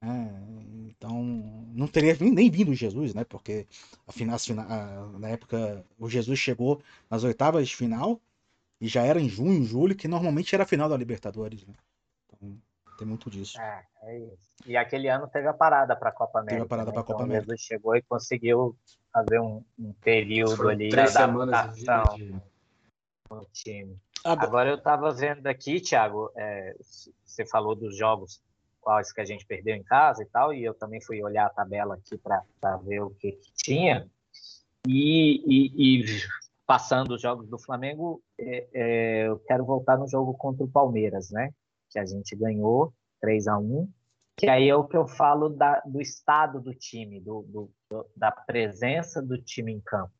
[0.00, 0.44] Né?
[0.88, 1.22] Então,
[1.74, 3.24] não teria nem vindo o Jesus, né?
[3.24, 3.66] Porque
[4.06, 4.38] afinal,
[5.18, 6.80] na época o Jesus chegou
[7.10, 8.20] nas oitavas de final
[8.84, 11.66] e já era em junho, julho, que normalmente era a final da Libertadores.
[11.66, 11.72] Né?
[12.26, 12.60] Então,
[12.98, 13.58] tem muito disso.
[13.58, 14.54] É, é isso.
[14.66, 16.56] E aquele ano teve a parada para a Copa América.
[16.56, 16.92] Teve a parada né?
[16.92, 17.52] para a Copa então, América.
[17.52, 18.76] Jesus chegou e conseguiu
[19.10, 22.34] fazer um, um período Foram ali três de semanas adaptação de...
[23.30, 23.96] no time.
[24.22, 26.76] Agora, Agora eu estava vendo aqui, Thiago, é,
[27.24, 28.42] você falou dos jogos
[28.82, 31.50] quais que a gente perdeu em casa e tal, e eu também fui olhar a
[31.50, 34.06] tabela aqui para ver o que, que tinha.
[34.86, 36.04] E, e, e,
[36.66, 41.30] passando os jogos do Flamengo, é, é, eu quero voltar no jogo contra o Palmeiras,
[41.30, 41.50] né?
[41.90, 43.88] Que a gente ganhou 3 a 1
[44.36, 48.10] que aí é o que eu falo da, do estado do time, do, do, do,
[48.16, 50.12] da presença do time em campo.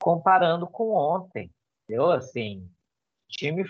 [0.00, 1.52] Comparando com ontem,
[1.88, 2.68] eu assim,
[3.28, 3.64] time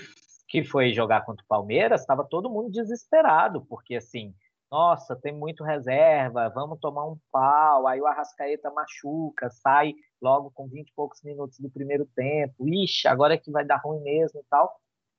[0.49, 4.35] que foi jogar contra o Palmeiras, estava todo mundo desesperado, porque assim,
[4.71, 10.69] nossa, tem muito reserva, vamos tomar um pau, aí o Arrascaeta machuca, sai logo com
[10.69, 14.41] 20 e poucos minutos do primeiro tempo, ixi, agora é que vai dar ruim mesmo
[14.41, 14.73] e tal.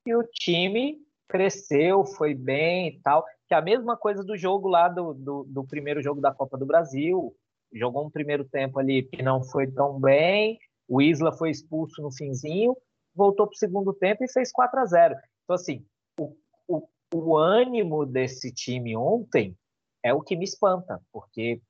[0.06, 0.98] E o time
[1.28, 5.44] cresceu, foi bem e tal, que é a mesma coisa do jogo lá do, do,
[5.44, 7.36] do primeiro jogo da Copa do Brasil,
[7.74, 12.12] jogou um primeiro tempo ali que não foi tão bem, o Isla foi expulso no
[12.12, 12.76] finzinho,
[13.14, 15.86] voltou para o segundo tempo e fez 4 a 0 Então, assim,
[16.20, 16.36] o,
[16.68, 19.56] o, o ânimo desse time ontem
[20.04, 21.62] é o que me espanta, porque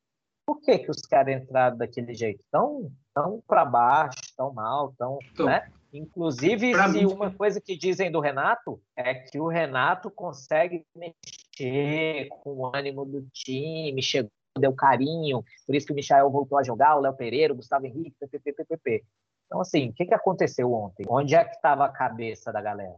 [0.45, 2.43] por que, que os caras entraram daquele jeito?
[2.51, 5.17] Tão, tão para baixo, tão mal, tão.
[5.31, 5.71] Então, né?
[5.93, 7.05] Inclusive, se mim...
[7.05, 13.05] uma coisa que dizem do Renato é que o Renato consegue mexer com o ânimo
[13.05, 17.13] do time, chegou, deu carinho, por isso que o Michael voltou a jogar, o Léo
[17.13, 19.03] Pereira, o Gustavo Henrique, ppp.
[19.45, 21.05] Então, assim, o que, que aconteceu ontem?
[21.09, 22.95] Onde é que estava a cabeça da galera?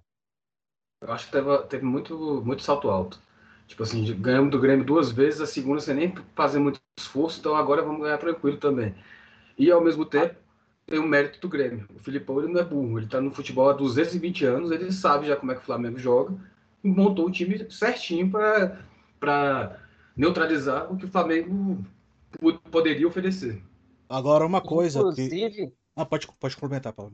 [1.05, 3.19] Eu acho que teve, teve muito, muito salto alto.
[3.67, 7.55] Tipo assim, ganhamos do Grêmio duas vezes, a segunda sem nem fazer muito esforço, então
[7.55, 8.95] agora vamos ganhar tranquilo também.
[9.57, 10.35] E ao mesmo tempo,
[10.85, 11.87] tem o mérito do Grêmio.
[11.95, 15.27] O Filipão ele não é burro, ele está no futebol há 220 anos, ele sabe
[15.27, 16.35] já como é que o Flamengo joga
[16.83, 18.29] e montou o time certinho
[19.19, 19.79] para
[20.15, 21.83] neutralizar o que o Flamengo
[22.71, 23.61] poderia oferecer.
[24.09, 24.99] Agora, uma coisa.
[24.99, 25.49] Inclusive.
[25.49, 25.73] Que...
[25.95, 27.13] Ah, pode, pode complementar, Paulo.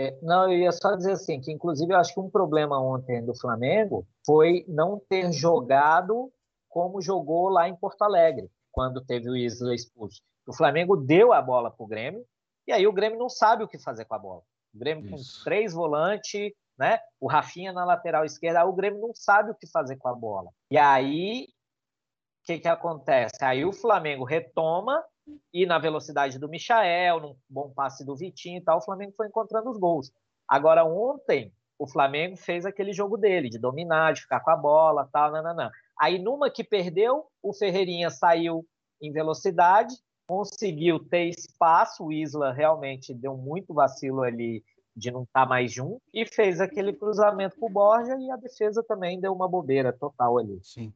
[0.00, 3.22] É, não, eu ia só dizer assim, que inclusive eu acho que um problema ontem
[3.22, 6.32] do Flamengo foi não ter jogado
[6.70, 10.22] como jogou lá em Porto Alegre, quando teve o Isla expulso.
[10.46, 12.24] O Flamengo deu a bola para o Grêmio,
[12.66, 14.42] e aí o Grêmio não sabe o que fazer com a bola.
[14.74, 15.38] O Grêmio Isso.
[15.38, 16.98] com três volantes, né?
[17.20, 20.50] O Rafinha na lateral esquerda, o Grêmio não sabe o que fazer com a bola.
[20.70, 23.44] E aí, o que, que acontece?
[23.44, 25.04] Aí o Flamengo retoma
[25.52, 29.26] e na velocidade do Michael, num bom passe do Vitinho e tal, o Flamengo foi
[29.26, 30.12] encontrando os gols.
[30.48, 35.08] Agora, ontem, o Flamengo fez aquele jogo dele, de dominar, de ficar com a bola,
[35.12, 35.70] tal, nananã.
[35.98, 38.66] Aí, numa que perdeu, o Ferreirinha saiu
[39.00, 39.94] em velocidade,
[40.26, 44.62] conseguiu ter espaço, o Isla realmente deu muito vacilo ali
[44.94, 48.36] de não estar tá mais junto, e fez aquele cruzamento com o Borja, e a
[48.36, 50.60] defesa também deu uma bobeira total ali.
[50.62, 50.92] Sim.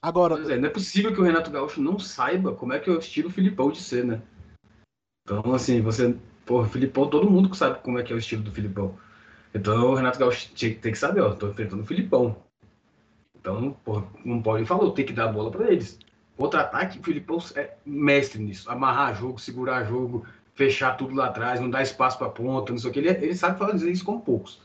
[0.00, 0.52] Agora.
[0.52, 2.98] É, não é possível que o Renato Gaúcho não saiba como é que é o
[2.98, 4.22] estilo Filipão de ser, né?
[5.24, 6.16] Então, assim, você.
[6.46, 8.96] Porra, Filipão, todo mundo sabe como é que é o estilo do Filipão.
[9.54, 12.36] Então o Renato Gaúcho tem que saber, ó, tô enfrentando o Filipão.
[13.38, 15.98] Então, porra, não pode falar, tem que dar a bola para eles.
[16.36, 18.70] Contra-ataque, o Filipão é mestre nisso.
[18.70, 22.90] Amarrar jogo, segurar jogo, fechar tudo lá atrás, não dar espaço para ponta, não sei
[22.90, 22.98] o que.
[23.00, 24.60] Ele, ele sabe fazer isso com poucos.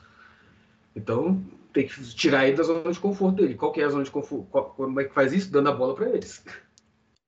[0.96, 1.44] Então,
[1.74, 3.56] tem que tirar ele da zona de conforto dele.
[3.56, 4.46] Qual que é a zona de conforto?
[4.76, 5.52] Como é que faz isso?
[5.52, 6.44] Dando a bola para eles.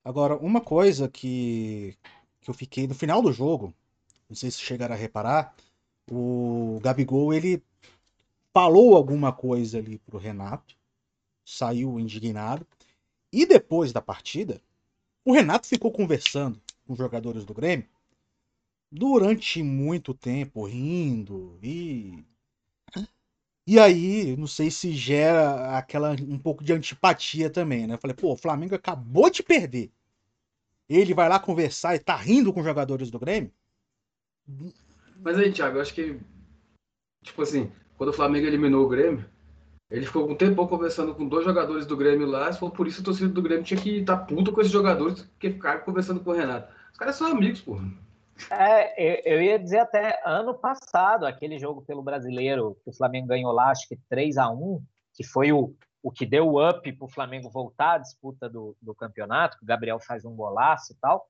[0.04, 1.96] Agora, uma coisa que,
[2.40, 3.74] que eu fiquei no final do jogo,
[4.28, 5.54] não sei se chegaram a reparar,
[6.08, 7.60] o Gabigol, ele
[8.54, 10.76] falou alguma coisa ali pro Renato,
[11.44, 12.64] saiu indignado,
[13.32, 14.62] e depois da partida,
[15.24, 17.88] o Renato ficou conversando com os jogadores do Grêmio
[18.90, 22.24] durante muito tempo, rindo e
[23.66, 27.94] e aí, não sei se gera aquela um pouco de antipatia também, né?
[27.94, 29.90] Eu falei, pô, o Flamengo acabou de perder.
[30.88, 33.50] Ele vai lá conversar e tá rindo com os jogadores do Grêmio?
[35.20, 36.20] Mas aí, Thiago, eu acho que,
[37.24, 39.28] tipo assim, quando o Flamengo eliminou o Grêmio,
[39.90, 43.00] ele ficou um tempo conversando com dois jogadores do Grêmio lá, se for por isso
[43.00, 46.20] a torcida do Grêmio tinha que estar tá puto com esses jogadores que ficaram conversando
[46.20, 46.72] com o Renato.
[46.92, 47.84] Os caras são amigos, porra.
[48.50, 53.52] É, eu ia dizer até ano passado, aquele jogo pelo brasileiro que o Flamengo ganhou
[53.52, 54.82] lá, acho que 3 a 1
[55.14, 58.76] que foi o, o que deu o up para o Flamengo voltar à disputa do,
[58.80, 61.26] do campeonato, que o Gabriel faz um golaço e tal.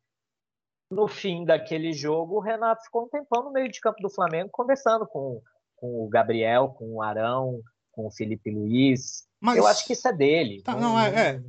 [0.91, 4.51] No fim daquele jogo, o Renato ficou um tempão no meio de campo do Flamengo,
[4.53, 5.41] conversando com,
[5.77, 7.61] com o Gabriel, com o Arão,
[7.93, 9.57] com o Felipe Luiz, mas...
[9.57, 10.63] Eu acho que isso é dele.
[10.63, 11.31] Tá, não, é.
[11.31, 11.43] é.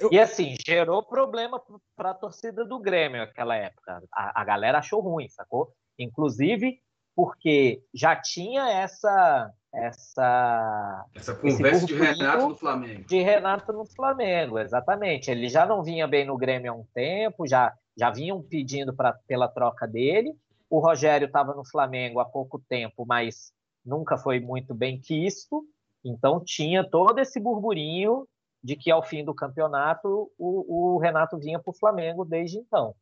[0.00, 0.10] Eu...
[0.12, 1.60] E assim, gerou problema
[1.96, 4.02] para a torcida do Grêmio naquela época.
[4.12, 5.72] A, a galera achou ruim, sacou?
[5.98, 6.80] Inclusive
[7.14, 13.04] porque já tinha essa essa essa conversa de Renato no Flamengo.
[13.04, 15.30] De Renato no Flamengo, exatamente.
[15.30, 19.12] Ele já não vinha bem no Grêmio há um tempo, já já vinham pedindo pra,
[19.26, 20.34] pela troca dele.
[20.68, 23.52] O Rogério estava no Flamengo há pouco tempo, mas
[23.84, 25.64] nunca foi muito bem quisto.
[26.04, 28.26] Então tinha todo esse burburinho
[28.62, 32.94] de que ao fim do campeonato o, o Renato vinha para o Flamengo desde então.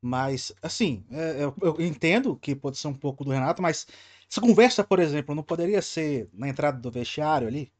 [0.00, 3.86] Mas, assim, é, eu, eu, entendo que pode ser um pouco do Renato, mas
[4.30, 7.72] essa conversa, por exemplo, não poderia ser na entrada do vestiário ali?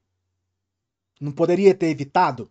[1.20, 2.50] Não poderia ter evitado?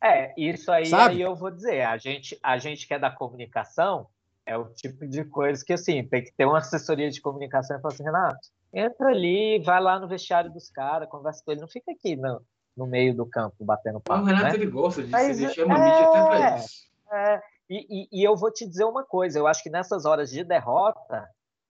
[0.00, 1.82] É, isso aí, aí eu vou dizer.
[1.82, 4.08] A gente, a gente que é da comunicação
[4.44, 7.80] é o tipo de coisa que, assim, tem que ter uma assessoria de comunicação e
[7.80, 11.60] falar assim, Renato, Entra ali, vai lá no vestiário dos caras, conversa com ele.
[11.60, 12.40] Não fica aqui no,
[12.76, 14.22] no meio do campo batendo papo.
[14.22, 14.54] o Renato né?
[14.54, 16.92] ele gosta disso, Mas, ele chama é, a mídia até pra isso.
[17.12, 20.30] É, e, e, e eu vou te dizer uma coisa: eu acho que nessas horas
[20.30, 21.28] de derrota,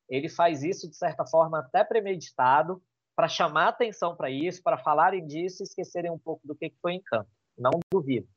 [0.08, 2.80] ele faz isso de certa forma até premeditado,
[3.16, 6.92] para chamar atenção para isso, para falarem disso e esquecerem um pouco do que foi
[6.92, 7.28] em campo.
[7.58, 8.28] Não duvido.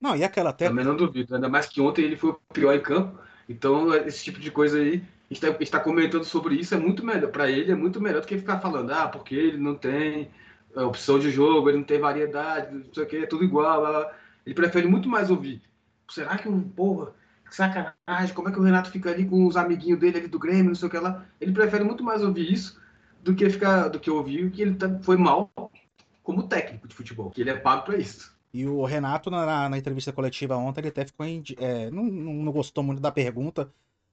[0.00, 0.68] Não, e aquela até.
[0.68, 3.20] Também não duvido, ainda mais que ontem ele foi o pior em campo.
[3.48, 7.30] Então, esse tipo de coisa aí, está tá comentando sobre isso, é muito melhor.
[7.30, 10.30] Para ele é muito melhor do que ficar falando, ah, porque ele não tem
[10.74, 14.10] é, opção de jogo, ele não tem variedade, não sei o que, é tudo igual.
[14.44, 15.62] Ele prefere muito mais ouvir.
[16.10, 17.12] Será que o porra,
[17.46, 20.38] que sacanagem, como é que o Renato fica ali com os amiguinhos dele ali do
[20.38, 21.26] Grêmio, não sei o que lá.
[21.40, 22.80] Ele prefere muito mais ouvir isso
[23.22, 25.50] do que ficar, do que ouvir que ele tá, foi mal
[26.22, 28.36] como técnico de futebol, que ele é pago para isso.
[28.52, 31.26] E o Renato, na, na, entrevista coletiva ontem, ele até ficou.
[31.26, 33.70] É, não, não gostou muito da pergunta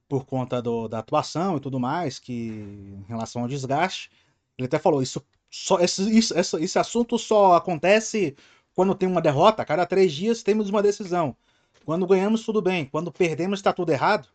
[0.08, 4.10] por conta do, da atuação e tudo mais, que em relação ao desgaste.
[4.58, 8.36] Ele até falou: isso, só, esse, isso, esse, esse assunto só acontece
[8.74, 9.62] quando tem uma derrota.
[9.62, 11.36] A cada três dias temos uma decisão.
[11.84, 12.84] Quando ganhamos, tudo bem.
[12.86, 14.28] Quando perdemos, está tudo errado.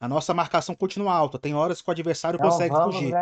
[0.00, 1.38] A nossa marcação continua alta.
[1.38, 3.12] Tem horas que o adversário não, consegue fugir.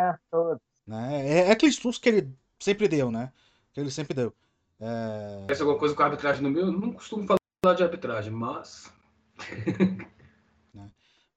[0.85, 1.27] Né?
[1.27, 3.31] É, é aquele susto que ele sempre deu, né?
[3.73, 4.33] Que ele sempre deu.
[4.79, 5.45] É...
[5.49, 6.67] Essa alguma coisa com a arbitragem no meu?
[6.67, 8.91] Eu não costumo falar de arbitragem, mas.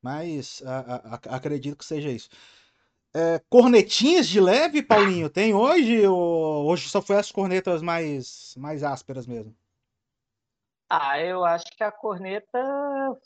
[0.02, 2.28] Mas a, a, acredito que seja isso.
[3.12, 6.06] É, cornetinhas de leve, Paulinho, tem hoje?
[6.06, 9.54] Ou hoje só foi as cornetas mais, mais ásperas mesmo?
[10.88, 12.58] Ah, eu acho que a corneta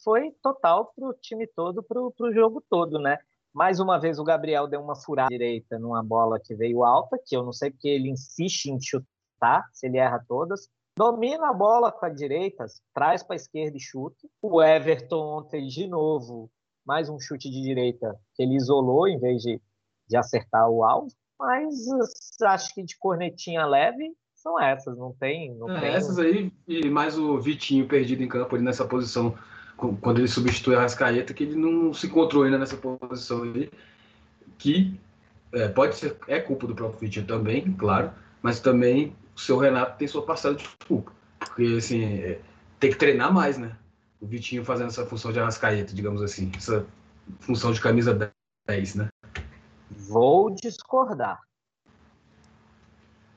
[0.02, 3.18] foi total pro time todo, pro, pro jogo todo, né?
[3.54, 7.36] Mais uma vez o Gabriel deu uma furada direita numa bola que veio alta, que
[7.36, 9.68] eu não sei porque ele insiste em chutar?
[9.72, 10.68] Se ele erra todas.
[10.96, 14.28] Domina a bola com a direita, traz para a esquerda e chuta.
[14.42, 16.50] O Everton ontem, de novo,
[16.84, 19.60] mais um chute de direita que ele isolou em vez de,
[20.08, 21.08] de acertar o alvo.
[21.38, 21.74] Mas
[22.42, 25.54] acho que de cornetinha leve são essas, não tem.
[25.54, 25.90] Não é, tem...
[25.90, 29.34] Essas aí, e mais o Vitinho perdido em campo ali nessa posição,
[30.00, 33.70] quando ele substitui a Rascaeta, que ele não se encontrou ainda nessa posição ali,
[34.58, 34.98] que
[35.52, 38.12] é, pode ser, é culpa do próprio Vitinho também, claro,
[38.42, 41.12] mas também o seu Renato tem sua parcela de culpa.
[41.38, 42.40] Porque, assim, é,
[42.78, 43.76] tem que treinar mais, né?
[44.24, 46.50] O Vitinho fazendo essa função de Arrascaeta, digamos assim.
[46.56, 46.86] Essa
[47.40, 48.32] função de camisa
[48.66, 49.08] 10, né?
[49.90, 51.42] Vou discordar.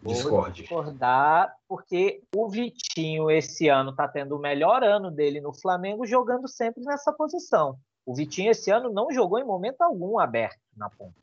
[0.01, 0.61] Vou Discorde.
[0.61, 6.47] discordar, porque o Vitinho esse ano está tendo o melhor ano dele no Flamengo, jogando
[6.47, 7.77] sempre nessa posição.
[8.05, 11.13] O Vitinho esse ano não jogou em momento algum aberto na ponta,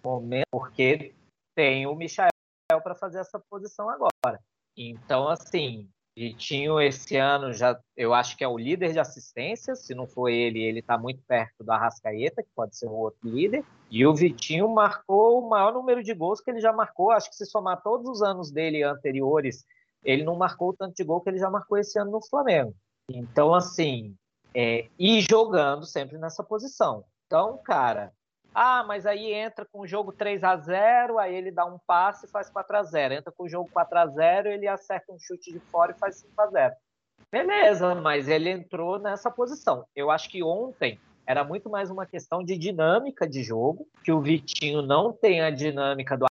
[0.51, 1.15] porque
[1.55, 2.29] tem o Michael
[2.83, 4.39] para fazer essa posição agora.
[4.77, 9.85] Então, assim, Vitinho esse ano já, eu acho que é o líder de assistências.
[9.85, 13.29] Se não for ele, ele está muito perto do Arrascaeta, que pode ser o outro
[13.29, 13.65] líder.
[13.91, 17.11] E o Vitinho marcou o maior número de gols que ele já marcou.
[17.11, 19.65] Acho que se somar todos os anos dele anteriores,
[20.05, 22.75] ele não marcou o tanto de gol que ele já marcou esse ano no Flamengo.
[23.11, 24.15] Então, assim,
[24.55, 27.05] é, e jogando sempre nessa posição.
[27.27, 28.13] Então, cara,
[28.55, 32.27] ah, mas aí entra com o jogo 3 a 0 aí ele dá um passe
[32.27, 35.19] e faz 4 a 0 Entra com o jogo 4 a 0 ele acerta um
[35.19, 36.75] chute de fora e faz 5 a 0
[37.33, 39.85] Beleza, mas ele entrou nessa posição.
[39.95, 44.21] Eu acho que ontem era muito mais uma questão de dinâmica de jogo, que o
[44.21, 46.27] Vitinho não tem a dinâmica do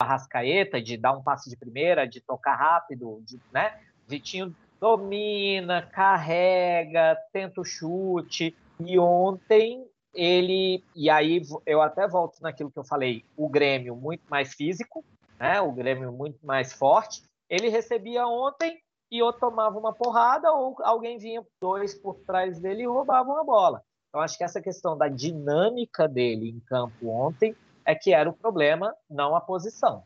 [0.00, 3.80] Arrascaeta, de dar um passe de primeira, de tocar rápido, de, né?
[4.06, 8.54] Vitinho domina, carrega, tenta o chute.
[8.84, 14.22] E ontem ele e aí eu até volto naquilo que eu falei, o Grêmio muito
[14.28, 15.04] mais físico,
[15.38, 15.60] né?
[15.60, 17.22] O Grêmio muito mais forte.
[17.48, 22.82] Ele recebia ontem e ou tomava uma porrada ou alguém vinha dois por trás dele
[22.82, 23.82] e roubava uma bola.
[24.08, 28.32] Então acho que essa questão da dinâmica dele em campo ontem é que era o
[28.32, 30.04] problema, não a posição.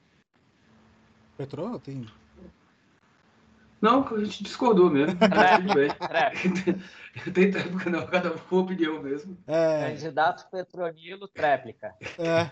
[1.37, 2.07] Petrô, tem
[3.81, 5.19] não, a gente discordou mesmo.
[5.27, 5.57] É.
[5.59, 5.89] Tudo bem.
[6.11, 7.31] É.
[7.31, 9.37] Tem tréplica, não, cada um com opinião mesmo.
[9.47, 9.91] É.
[9.91, 11.95] Candidato Petronilo, tréplica.
[12.19, 12.51] É.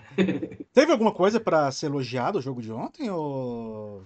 [0.72, 3.10] Teve alguma coisa para ser elogiado o jogo de ontem?
[3.10, 4.04] Ou...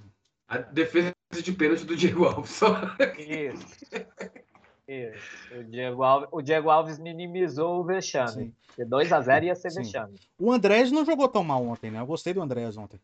[0.49, 2.51] A defesa de pênalti do Diego Alves.
[2.51, 2.75] Só.
[3.19, 3.67] Isso.
[4.89, 5.55] Isso.
[5.55, 8.55] O Diego, Alves, o Diego Alves minimizou o vexame.
[8.77, 9.83] De 2 a 0 ia ser Sim.
[9.83, 10.19] vexame.
[10.39, 12.01] O Andrés não jogou tão mal ontem, né?
[12.01, 12.99] Eu gostei do Andrés ontem.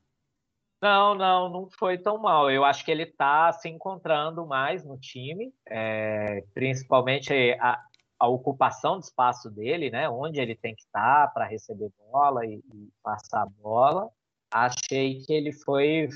[0.85, 2.51] Não, não, não foi tão mal.
[2.51, 7.81] Eu acho que ele está se encontrando mais no time, é, principalmente a,
[8.21, 10.11] a, ocupação de espaço dele, né?
[10.11, 14.11] Onde ele tem que estar tá para receber bola e, e, passar a bola.
[14.53, 16.11] Achei que ele foi.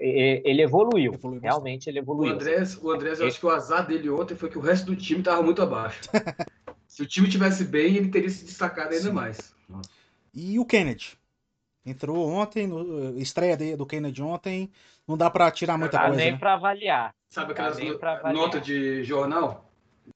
[0.00, 2.32] Ele evoluiu, evoluiu realmente ele evoluiu.
[2.32, 4.86] O Andrés, o Andrés eu acho que o azar dele ontem foi que o resto
[4.86, 6.00] do time estava muito abaixo.
[6.88, 9.12] se o time tivesse bem, ele teria se destacado ainda Sim.
[9.12, 9.54] mais.
[10.34, 11.21] E o Kennedy?
[11.84, 14.70] Entrou ontem, no, estreia do Kennedy ontem.
[15.06, 16.16] Não dá para tirar muita dá coisa.
[16.16, 16.38] nem né?
[16.38, 17.14] para avaliar.
[17.28, 17.78] Sabe aquelas
[18.32, 19.68] notas de jornal?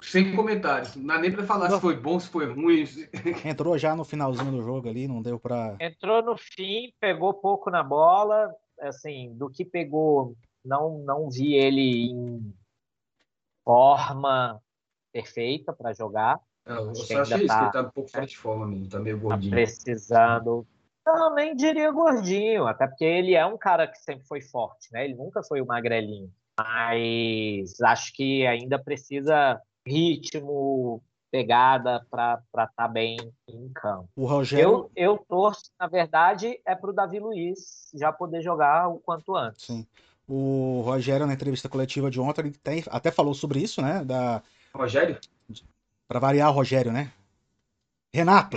[0.02, 0.94] Sem comentários.
[0.96, 1.76] Não dá nem para falar não.
[1.76, 2.84] se foi bom, se foi ruim.
[3.44, 5.76] Entrou já no finalzinho do jogo ali, não deu para.
[5.80, 8.52] Entrou no fim, pegou pouco na bola.
[8.80, 12.54] Assim, do que pegou, não, não vi ele em
[13.64, 14.60] forma
[15.12, 16.38] perfeita para jogar.
[16.66, 18.88] Não, eu só achei isso, tá, que ele tá um pouco fora de forma mesmo,
[18.88, 19.50] tá meio gordinho.
[19.50, 20.66] Tá precisando.
[21.06, 25.04] Não, nem diria gordinho, até porque ele é um cara que sempre foi forte, né?
[25.04, 26.32] Ele nunca foi o magrelinho.
[26.58, 31.00] Mas acho que ainda precisa ritmo,
[31.30, 34.08] pegada para estar tá bem em campo.
[34.16, 34.64] O Rogério...
[34.64, 39.36] eu, eu torço, na verdade, é para o Davi Luiz já poder jogar o quanto
[39.36, 39.66] antes.
[39.66, 39.86] Sim.
[40.28, 44.04] O Rogério, na entrevista coletiva de ontem, ele tem, até falou sobre isso, né?
[44.04, 44.42] Da...
[44.74, 45.20] Rogério?
[46.08, 47.12] Para variar, o Rogério, né?
[48.12, 48.56] Renato.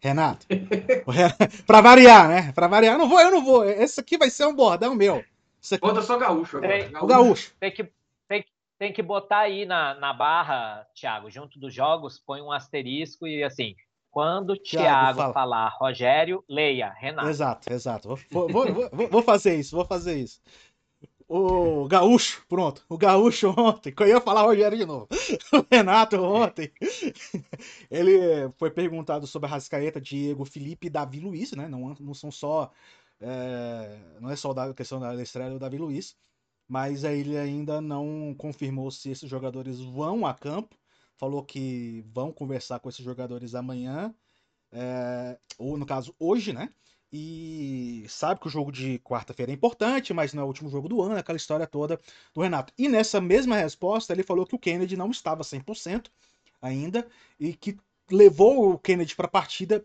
[0.00, 0.46] Renato.
[1.66, 2.52] para variar, né?
[2.52, 2.94] Para variar.
[2.94, 3.64] Eu não vou, eu não vou.
[3.64, 5.22] Esse aqui vai ser um bordão meu.
[5.60, 5.86] Isso aqui...
[5.86, 6.72] Bota só gaúcho agora.
[6.72, 7.04] Tem, gaúcho.
[7.04, 7.54] O gaúcho.
[7.60, 7.92] Tem que,
[8.26, 8.44] tem,
[8.78, 13.44] tem que botar aí na, na barra, Thiago, junto dos jogos, põe um asterisco e
[13.44, 13.76] assim.
[14.10, 15.32] Quando o Thiago, fala.
[15.32, 17.28] falar Rogério, leia, Renato.
[17.28, 18.08] Exato, exato.
[18.28, 20.40] Vou, vou, vou, vou fazer isso, vou fazer isso.
[21.32, 22.84] O Gaúcho, pronto.
[22.88, 25.06] O Gaúcho ontem, que eu ia falar Rogério de novo.
[25.52, 26.72] O Renato ontem,
[27.90, 31.68] ele foi perguntado sobre a Rascaeta, Diego, Felipe e Davi Luiz, né?
[31.68, 32.72] Não, não são só.
[33.20, 36.16] É, não é só a questão da Estrela e do Davi Luiz,
[36.68, 40.76] mas ele ainda não confirmou se esses jogadores vão a campo.
[41.16, 44.12] Falou que vão conversar com esses jogadores amanhã,
[44.72, 46.72] é, ou no caso hoje, né?
[47.12, 50.88] E sabe que o jogo de quarta-feira é importante, mas não é o último jogo
[50.88, 51.98] do ano, aquela história toda
[52.32, 52.72] do Renato.
[52.78, 56.06] E nessa mesma resposta, ele falou que o Kennedy não estava 100%
[56.62, 57.06] ainda
[57.38, 57.76] e que
[58.10, 59.84] levou o Kennedy para a partida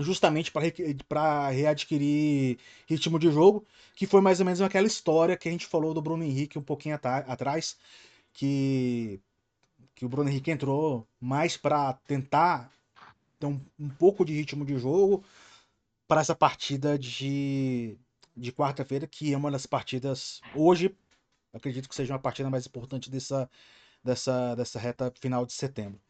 [0.00, 0.52] justamente
[1.08, 5.66] para readquirir ritmo de jogo, que foi mais ou menos aquela história que a gente
[5.66, 7.76] falou do Bruno Henrique um pouquinho atrás,
[8.32, 9.20] que,
[9.94, 12.70] que o Bruno Henrique entrou mais para tentar
[13.38, 15.24] ter um, um pouco de ritmo de jogo,
[16.08, 17.98] para essa partida de,
[18.34, 20.96] de quarta-feira, que é uma das partidas hoje,
[21.52, 23.48] acredito que seja uma partida mais importante dessa,
[24.02, 26.00] dessa, dessa reta final de setembro.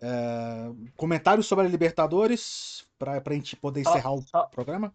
[0.00, 4.94] É, comentários sobre a Libertadores para a gente poder encerrar só, o só, programa?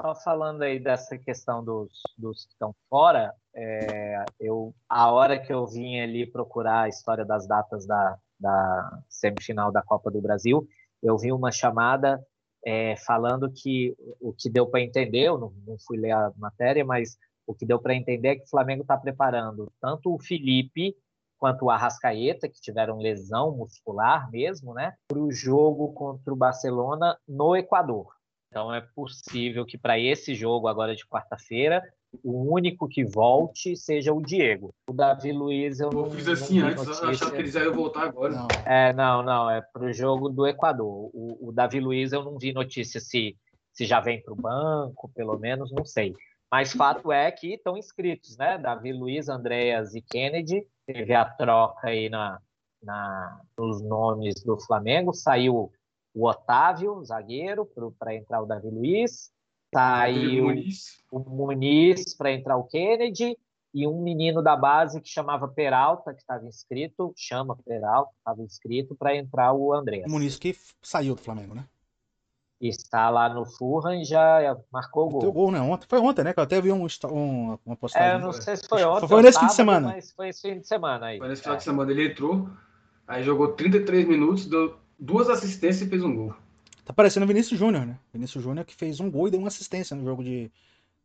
[0.00, 5.52] Só falando aí dessa questão dos, dos que estão fora, é, eu a hora que
[5.52, 10.68] eu vim ali procurar a história das datas da, da semifinal da Copa do Brasil,
[11.02, 12.24] eu vi uma chamada
[12.64, 16.84] é, falando que o que deu para entender, eu não, não, fui ler a matéria,
[16.84, 20.96] mas o que deu para entender é que o Flamengo está preparando tanto o Felipe
[21.38, 27.18] quanto o Arrascaeta, que tiveram lesão muscular mesmo, né, para o jogo contra o Barcelona
[27.28, 28.14] no Equador.
[28.48, 31.82] Então é possível que para esse jogo agora de quarta-feira
[32.22, 34.74] o único que volte seja o Diego.
[34.88, 38.34] O Davi Luiz eu, eu fiz assim antes, eu achava que eles iam voltar agora.
[38.34, 38.48] Não.
[38.64, 41.10] É, não, não, é para o jogo do Equador.
[41.12, 43.36] O, o, Davi Luiz eu não vi notícia se,
[43.72, 46.14] se já vem para o banco, pelo menos, não sei.
[46.50, 48.56] Mas fato é que estão inscritos, né?
[48.58, 50.66] Davi Luiz, Andréas e Kennedy.
[50.86, 52.38] Teve a troca aí na,
[52.82, 55.12] na, nos nomes do Flamengo.
[55.12, 55.72] Saiu
[56.14, 59.33] o Otávio, zagueiro, para entrar o Davi Luiz.
[59.74, 61.02] Saiu Muniz.
[61.10, 63.36] o Muniz para entrar o Kennedy
[63.74, 68.94] e um menino da base que chamava Peralta, que estava inscrito, chama Peralta, estava inscrito
[68.94, 70.04] para entrar o André.
[70.06, 71.64] O Muniz que saiu do Flamengo, né?
[72.60, 75.32] Está lá no Fulham e já marcou o gol.
[75.32, 75.60] Gol, né?
[75.60, 76.32] Ontem, foi ontem, né?
[76.32, 78.10] Que eu até vi um, um, uma postagem.
[78.10, 79.08] É, não sei se foi ontem.
[79.08, 79.88] Foi nesse fim de semana.
[79.88, 81.18] Mas foi esse fim de semana aí.
[81.18, 81.58] Foi nesse final é.
[81.58, 81.90] de semana.
[81.90, 82.48] Ele entrou,
[83.08, 86.34] aí jogou 33 minutos, deu duas assistências e fez um gol.
[86.84, 87.98] Tá parecendo o Vinícius Júnior, né?
[88.12, 90.50] Vinícius Júnior que fez um gol e deu uma assistência no jogo de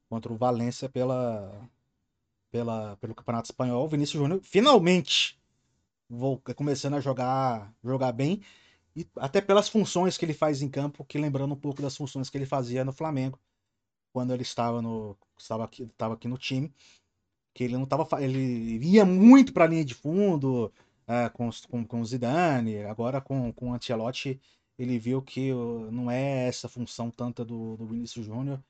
[0.09, 1.69] contra o Valência pela,
[2.51, 3.85] pela pelo Campeonato Espanhol.
[3.85, 5.39] O Vinícius Júnior finalmente
[6.09, 8.41] vou começando a jogar jogar bem
[8.95, 12.29] e até pelas funções que ele faz em campo, que lembrando um pouco das funções
[12.29, 13.39] que ele fazia no Flamengo
[14.11, 16.73] quando ele estava no estava aqui, estava aqui no time,
[17.53, 20.73] que ele não estava ele ia muito para a linha de fundo,
[21.07, 24.41] é, com, com, com Zidane, agora com, com Ancelotti
[24.79, 25.51] ele viu que
[25.91, 28.63] não é essa função tanta do, do Vinícius Júnior,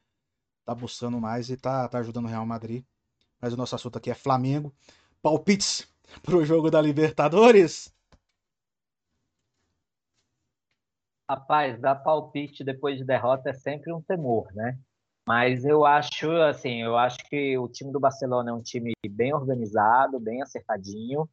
[0.65, 2.83] tá buscando mais e tá, tá ajudando o Real Madrid.
[3.39, 4.73] Mas o nosso assunto aqui é Flamengo.
[5.21, 5.87] Palpites
[6.23, 7.93] pro jogo da Libertadores?
[11.29, 14.79] Rapaz, dar palpite depois de derrota é sempre um temor, né?
[15.27, 19.31] Mas eu acho, assim, eu acho que o time do Barcelona é um time bem
[19.31, 21.29] organizado, bem acertadinho.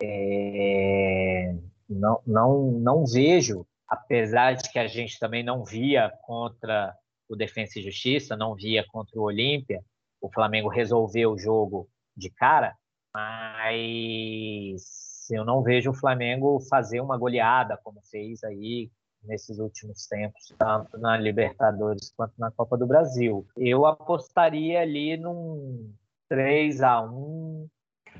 [0.00, 1.52] É...
[1.88, 6.96] Não, não, não vejo apesar de que a gente também não via contra
[7.28, 9.82] o Defensa e Justiça, não via contra o Olímpia.
[10.20, 12.76] O Flamengo resolveu o jogo de cara,
[13.12, 18.88] mas eu não vejo o Flamengo fazer uma goleada como fez aí
[19.22, 23.46] nesses últimos tempos, tanto na Libertadores quanto na Copa do Brasil.
[23.56, 25.92] Eu apostaria ali num
[26.28, 27.68] 3 a 1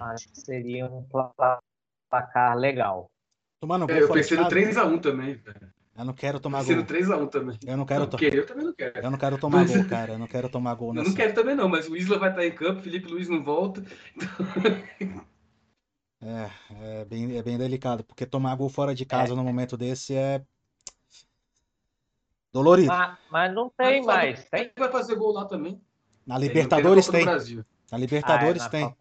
[0.01, 1.07] acho que seria um
[2.09, 3.11] placar legal.
[3.61, 5.73] Tomando gol é, eu pensei no 3x1 também, velho.
[5.97, 6.77] Eu não quero tomar gol.
[6.77, 7.59] 3x1 também.
[7.67, 8.23] Eu não quero tomar.
[8.23, 8.99] Eu também não quero.
[8.99, 10.13] Eu não quero tomar gol, cara.
[10.13, 10.97] Eu não quero tomar gol.
[10.97, 13.45] Eu não quero também, não, mas o Isla vai estar em campo, Felipe Luiz não
[13.45, 13.85] volta.
[16.23, 16.51] é,
[16.81, 19.37] é bem, é bem delicado, porque tomar gol fora de casa é.
[19.37, 20.43] no momento desse é.
[22.51, 22.89] Dolorido.
[22.89, 24.43] Mas, mas não tem mais.
[24.49, 24.73] Tem?
[24.75, 25.79] vai fazer gol lá também.
[26.27, 27.27] Na Libertadores tem.
[27.27, 28.97] Na Libertadores ah, é, na tem.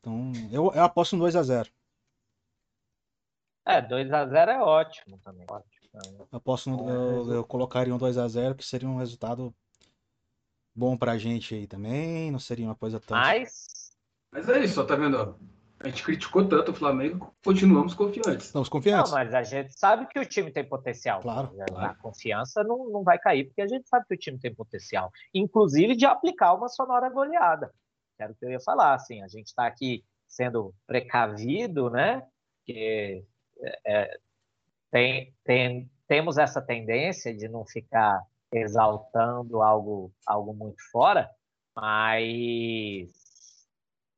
[0.00, 1.66] Então, eu, eu aposto no 2x0.
[3.68, 5.46] É, 2x0 é ótimo também.
[5.50, 6.26] Ótimo.
[6.32, 9.54] Aposto no, eu, eu colocaria um 2x0, que seria um resultado
[10.74, 12.30] bom pra gente aí também.
[12.30, 13.16] Não seria uma coisa tão.
[13.16, 13.92] Mas.
[14.32, 15.38] Mas é isso, tá vendo?
[15.80, 18.46] A gente criticou tanto o Flamengo, continuamos confiantes.
[18.46, 19.12] Estamos confiantes.
[19.12, 21.20] Não, mas a gente sabe que o time tem potencial.
[21.20, 21.54] Claro.
[21.60, 21.98] A claro.
[22.00, 25.12] confiança não, não vai cair, porque a gente sabe que o time tem potencial.
[25.32, 27.72] Inclusive de aplicar uma sonora goleada.
[28.18, 32.26] Era o que eu ia falar, assim, a gente está aqui sendo precavido, né?
[32.64, 33.24] Que
[33.84, 34.18] é,
[34.90, 41.30] tem, tem, temos essa tendência de não ficar exaltando algo, algo muito fora,
[41.76, 43.10] mas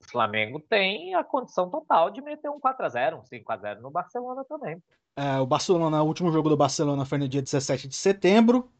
[0.01, 4.81] o Flamengo tem a condição total de meter um 4x0, um 5x0 no Barcelona também.
[5.17, 8.71] É, o Barcelona, o último jogo do Barcelona foi no dia 17 de setembro.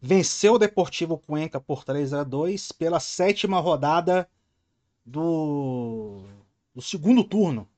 [0.00, 4.28] Venceu o Deportivo Cuenca por 3 a 2 pela sétima rodada
[5.04, 6.22] do,
[6.74, 7.68] do segundo turno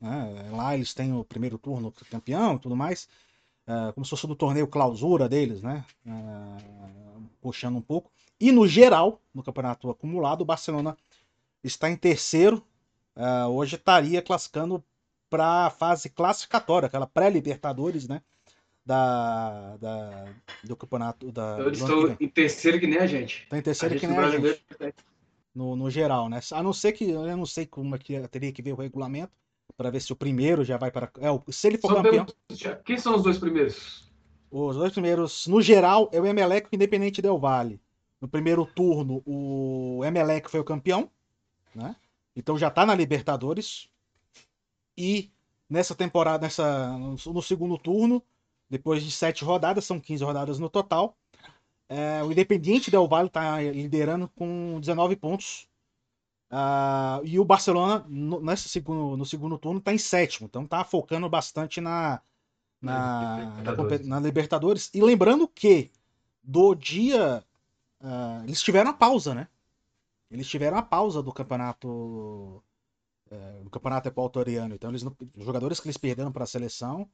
[0.00, 0.48] né?
[0.50, 3.08] Lá eles têm o primeiro turno campeão e tudo mais.
[3.66, 5.84] Uh, como se fosse do torneio clausura deles, né?
[6.06, 8.10] Uh, puxando um pouco.
[8.38, 10.96] E no geral, no campeonato acumulado, o Barcelona
[11.64, 12.62] está em terceiro.
[13.16, 14.84] Uh, hoje estaria classificando
[15.28, 18.22] para a fase classificatória, aquela pré-Libertadores, né?
[18.84, 20.26] Da, da,
[20.62, 21.32] do campeonato.
[21.32, 23.42] Da, Eles estão em terceiro que nem a gente.
[23.42, 24.62] Está em terceiro que nem a gente.
[25.52, 26.38] No, no geral, né?
[26.52, 29.32] A não ser que eu não sei como é que teria que ver o regulamento
[29.76, 31.10] para ver se o primeiro já vai para.
[31.18, 32.26] É, se ele for Só campeão.
[32.84, 34.10] Quem são os dois primeiros?
[34.50, 37.80] Os dois primeiros, no geral, é o Emelec e o Independente Del Vale.
[38.20, 41.10] No primeiro turno, o Emelec foi o campeão,
[41.74, 41.94] né?
[42.34, 43.88] Então já está na Libertadores.
[44.96, 45.30] E
[45.68, 48.22] nessa temporada, nessa, no segundo turno,
[48.68, 51.16] depois de sete rodadas, são 15 rodadas no total.
[51.88, 55.68] É, o Independiente Del Valle está liderando com 19 pontos.
[56.50, 60.46] Uh, e o Barcelona, no, nesse segundo, no segundo turno, está em sétimo.
[60.46, 62.20] Então está focando bastante na,
[62.80, 64.06] na, Libertadores.
[64.06, 64.90] Na, na, Libertadores.
[64.94, 65.90] E lembrando que
[66.42, 67.42] do dia.
[68.00, 69.48] Uh, eles tiveram a pausa, né?
[70.30, 71.88] Eles tiveram a pausa do campeonato.
[71.88, 74.74] Uh, do campeonato equatoriano.
[74.74, 77.08] Então, eles, os jogadores que eles perderam para a seleção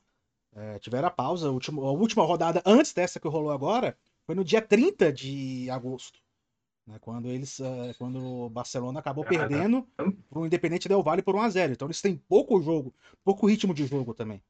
[0.53, 1.49] uh, tiveram a pausa.
[1.49, 5.71] A última, a última rodada antes dessa que rolou agora foi no dia 30 de
[5.71, 6.21] agosto.
[6.87, 11.37] Né, quando eles, uh, quando o Barcelona acabou perdendo para o Independente Del Valle por
[11.37, 12.93] 1 a 0 Então eles têm pouco jogo,
[13.25, 14.43] pouco ritmo de jogo também.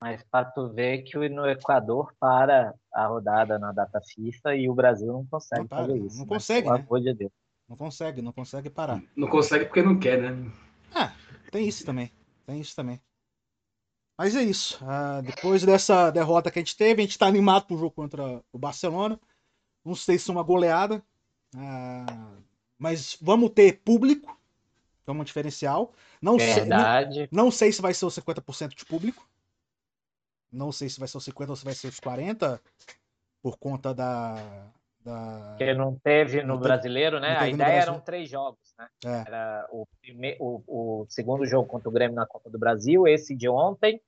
[0.00, 4.74] Mas para tu ver que no Equador para a rodada na data FIFA e o
[4.74, 6.16] Brasil não consegue não fazer isso.
[6.16, 6.28] Não né?
[6.28, 6.86] consegue, né?
[7.00, 7.32] De Deus.
[7.68, 9.02] Não consegue, não consegue parar.
[9.16, 10.52] Não consegue porque não quer, né?
[10.94, 11.14] Ah,
[11.50, 12.12] tem isso também.
[12.44, 13.00] Tem isso também.
[14.18, 14.78] Mas é isso.
[14.84, 17.90] Uh, depois dessa derrota que a gente teve, a gente está animado para o jogo
[17.90, 19.18] contra o Barcelona.
[19.84, 21.02] Não sei se é uma goleada,
[21.56, 22.36] ah,
[22.78, 24.38] mas vamos ter público,
[25.02, 25.92] que é um diferencial.
[26.20, 27.14] Não Verdade.
[27.14, 29.26] Sei, não, não sei se vai ser os 50% de público.
[30.52, 32.60] Não sei se vai ser os 50% ou se vai ser os 40%,
[33.42, 34.36] por conta da.
[35.00, 35.54] da...
[35.58, 37.36] Que não teve no não brasileiro, né?
[37.38, 38.88] A ideia eram três jogos, né?
[39.04, 39.24] É.
[39.26, 40.62] Era o, primeiro, o,
[41.02, 44.00] o segundo jogo contra o Grêmio na Copa do Brasil, esse de ontem,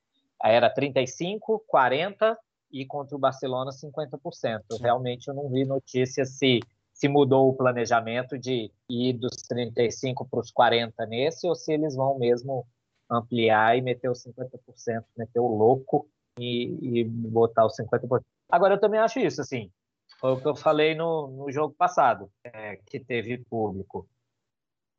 [0.42, 2.38] era 35, 40
[2.70, 4.62] e contra o Barcelona 50%.
[4.70, 4.82] Sim.
[4.82, 6.60] Realmente eu não vi notícia se
[6.98, 11.94] se mudou o planejamento de ir dos 35 para os 40 nesse, ou se eles
[11.94, 12.66] vão mesmo
[13.08, 18.20] ampliar e meter os 50%, meter o louco e, e botar os 50%.
[18.50, 19.70] Agora, eu também acho isso, assim,
[20.18, 24.08] foi o que eu falei no, no jogo passado, é, que teve público.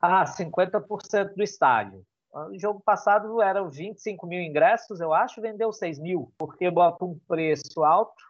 [0.01, 2.05] Ah, 50% do estádio.
[2.31, 7.19] O jogo passado eram 25 mil ingressos, eu acho, vendeu 6 mil, porque bota um
[7.27, 8.23] preço alto,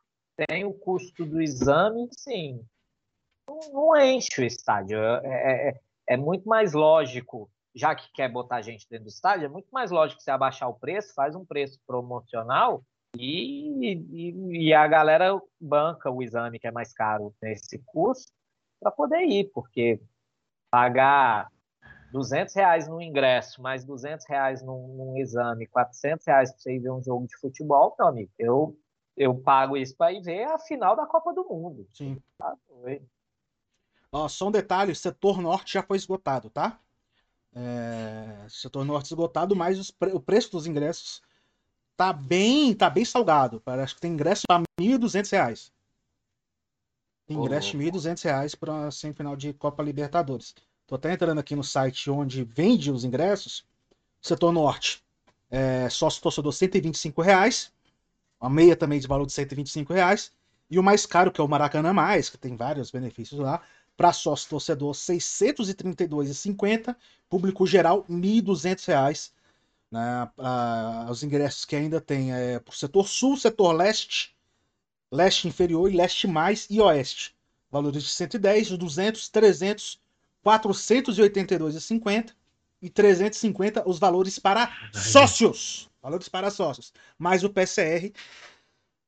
[0.48, 2.66] tem o custo do exame, sim,
[3.72, 4.98] não enche o estádio.
[4.98, 9.46] É, é, é, é, muito mais lógico, já que quer botar gente dentro do estádio,
[9.46, 12.84] é muito mais lógico você abaixar o preço, faz um preço promocional
[13.18, 18.28] E, e, e, a galera banca o exame que é mais caro nesse curso
[18.80, 20.00] para poder ir, porque
[20.72, 21.50] pagar
[22.12, 26.80] 200 reais no ingresso, mais 200 reais num, num exame, 400 reais para você ir
[26.80, 28.78] ver um jogo de futebol, meu amigo, eu,
[29.18, 31.88] eu pago isso para ir ver a final da Copa do Mundo.
[31.94, 32.22] Sim.
[32.38, 32.56] Tá
[34.12, 36.80] Ó, só um detalhe, o setor norte já foi esgotado, tá?
[37.54, 41.22] É, setor norte esgotado, mas pre o preço dos ingressos
[41.96, 43.62] tá bem, tá bem salgado.
[43.62, 45.72] Parece que tem ingresso para R$ 1.200.
[47.28, 50.56] Tem ingresso de R$ 1.200 para a semifinal de Copa Libertadores.
[50.88, 53.64] Tô até entrando aqui no site onde vende os ingressos.
[54.22, 55.04] Setor norte,
[55.52, 57.72] é, sócio torcedor 125 reais.
[58.40, 60.32] A meia também de valor de 125 reais.
[60.70, 63.62] E o mais caro, que é o Maracanã Mais, que tem vários benefícios lá,
[64.00, 66.96] para sócio torcedor, R$ 632,50.
[67.30, 69.32] Público geral, R$ 1.200.
[69.92, 70.00] Né?
[70.38, 74.34] Ah, os ingressos que ainda tem é para o setor sul, setor leste,
[75.12, 77.36] leste inferior e leste mais e oeste.
[77.70, 80.00] Valores de 110, 200, 300,
[80.46, 82.32] 482,50
[82.82, 85.90] e 350 os valores para sócios.
[86.02, 86.94] Valores para sócios.
[87.18, 88.14] Mais o PCR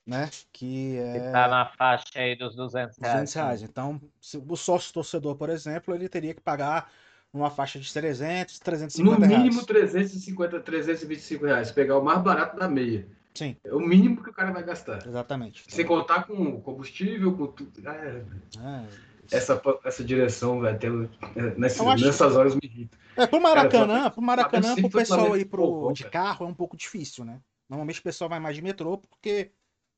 [0.06, 0.30] né?
[0.52, 1.32] Que é.
[1.32, 3.14] tá na faixa aí dos 200 reais.
[3.14, 3.62] 200 reais.
[3.62, 6.92] Então, se o sócio torcedor, por exemplo, ele teria que pagar
[7.34, 9.32] uma faixa de 300, 350 reais.
[9.32, 11.72] No mínimo 350, 325 reais.
[11.72, 13.08] Pegar o mais barato da meia.
[13.34, 13.56] Sim.
[13.64, 15.06] É o mínimo que o cara vai gastar.
[15.08, 15.64] Exatamente.
[15.70, 17.88] Sem contar com combustível, com tudo.
[17.88, 18.26] É,
[18.60, 18.86] é,
[19.32, 21.10] essa, essa direção, velho,
[21.58, 22.98] nessas, nessas horas me irrita.
[23.16, 26.76] É, pro Maracanã, cara, pro Maracanã, pro pessoal aí pro, de carro é um pouco
[26.76, 27.40] difícil, né?
[27.70, 29.52] Normalmente o pessoal vai mais de metrô porque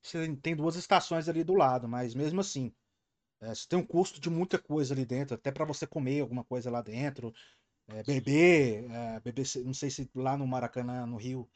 [0.03, 2.73] você tem duas estações ali do lado, mas mesmo assim,
[3.41, 6.43] é, você tem um custo de muita coisa ali dentro, até para você comer alguma
[6.43, 7.33] coisa lá dentro,
[7.87, 11.49] é, beber, é, beber, não sei se lá no Maracanã, no Rio,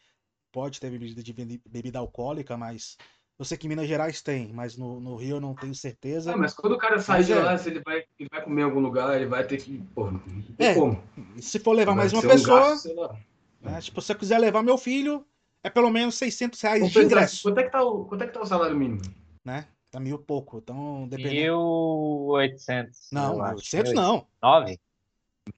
[0.52, 2.98] pode ter bebida de bebida alcoólica, mas
[3.38, 6.36] eu sei que em Minas Gerais tem, mas no, no Rio eu não tenho certeza.
[6.36, 7.40] mas quando o cara sai de é.
[7.40, 9.78] lá, se ele vai, ele vai comer em algum lugar, ele vai ter que.
[9.94, 10.10] Pô,
[10.57, 11.03] é, como.
[11.40, 12.60] Se for levar vai mais uma pessoa.
[12.60, 13.18] Um gasto,
[13.61, 15.26] né, tipo, se eu quiser levar meu filho,
[15.63, 17.43] é pelo menos 600 reais Vamos de ingresso.
[17.43, 19.01] Quanto é, que tá o, quanto é que tá o salário mínimo?
[19.43, 19.67] Né?
[19.89, 21.57] Tá mil pouco, então dependendo.
[21.57, 22.89] 1.800.
[23.11, 24.27] Não, 1.800 não.
[24.41, 24.79] 9?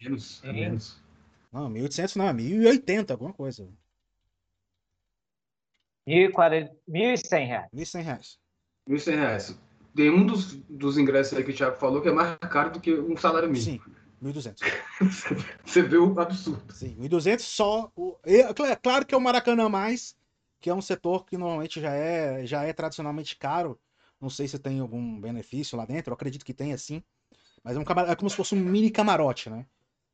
[0.01, 1.01] Menos, é menos.
[1.51, 3.67] Não, 1.800 não, é 1.080, alguma coisa.
[6.07, 7.67] 1.100 reais.
[7.73, 8.39] 1.100 reais.
[8.87, 9.59] 1.100 reais.
[9.95, 12.79] Tem um dos, dos ingressos aí que o Thiago falou que é mais caro do
[12.79, 13.83] que um salário mínimo.
[13.83, 13.98] Sim.
[14.23, 14.59] 1.200.
[15.65, 16.73] Você vê o absurdo.
[16.73, 17.91] Sim, 1.200 só.
[17.95, 18.17] O...
[18.23, 20.15] É claro que é o Maracanã mais,
[20.59, 23.79] que é um setor que normalmente já é, já é tradicionalmente caro.
[24.19, 27.01] Não sei se tem algum benefício lá dentro, eu acredito que tem assim.
[27.63, 28.09] Mas é, um camar...
[28.09, 29.65] é como se fosse um mini camarote, né?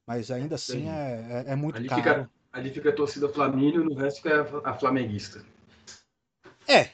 [0.06, 2.02] Mas ainda assim é, é, é, muito ali caro.
[2.02, 5.44] Fica, ali fica a torcida Flamínio, no resto fica a flamenguista.
[6.68, 6.92] É.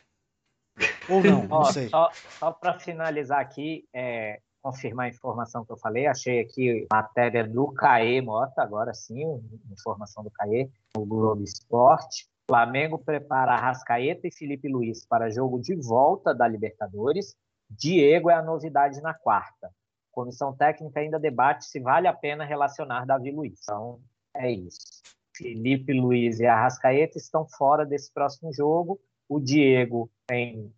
[1.10, 1.90] Ou não, não sei.
[1.90, 2.10] Só,
[2.40, 6.08] só para finalizar aqui, é, confirmar a informação que eu falei.
[6.08, 9.24] Achei aqui matéria do CAE Mota, agora sim,
[9.72, 12.30] informação do CAE, no Globo Esporte.
[12.48, 17.36] Flamengo prepara Arrascaeta e Felipe Luiz para jogo de volta da Libertadores.
[17.70, 19.72] Diego é a novidade na quarta.
[20.12, 23.60] Comissão técnica ainda debate se vale a pena relacionar Davi Luiz.
[23.64, 24.02] Então,
[24.36, 25.02] é isso.
[25.34, 29.00] Felipe Luiz e Arrascaeta estão fora desse próximo jogo.
[29.30, 30.74] O Diego tem,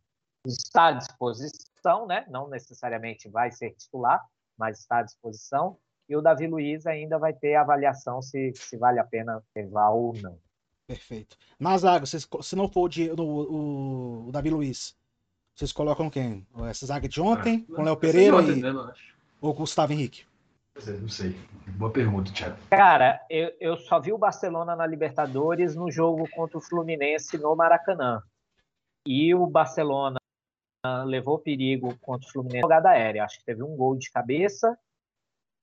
[0.46, 2.26] está à disposição disposição, né?
[2.30, 4.24] Não necessariamente vai ser titular,
[4.58, 5.78] mas está à disposição.
[6.08, 10.14] E o Davi Luiz ainda vai ter avaliação se, se vale a pena levar ou
[10.22, 10.38] não.
[10.88, 11.38] Perfeito.
[11.60, 14.98] Na zaga, se, se não for o, o, o, Davi Luiz,
[15.56, 16.46] vocês colocam quem?
[16.70, 18.62] Essa zaga de ontem, ah, com Léo Pereira ontem, e...
[18.62, 18.94] Né,
[19.42, 20.26] ou Gustavo Henrique?
[21.00, 21.38] Não sei.
[21.78, 22.58] Boa pergunta, Thiago.
[22.70, 27.56] Cara, eu, eu só vi o Barcelona na Libertadores no jogo contra o Fluminense no
[27.56, 28.22] Maracanã.
[29.06, 30.18] E o Barcelona
[31.06, 33.24] levou perigo contra o Fluminense jogada aérea.
[33.24, 34.78] Acho que teve um gol de cabeça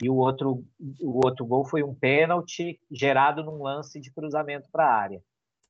[0.03, 0.65] e o outro,
[1.01, 5.23] o outro gol foi um pênalti gerado num lance de cruzamento para a área.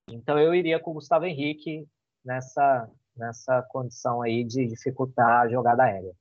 [0.08, 1.86] Então eu iria com o Gustavo Henrique
[2.24, 6.14] nessa, nessa condição aí de dificultar a jogada aérea.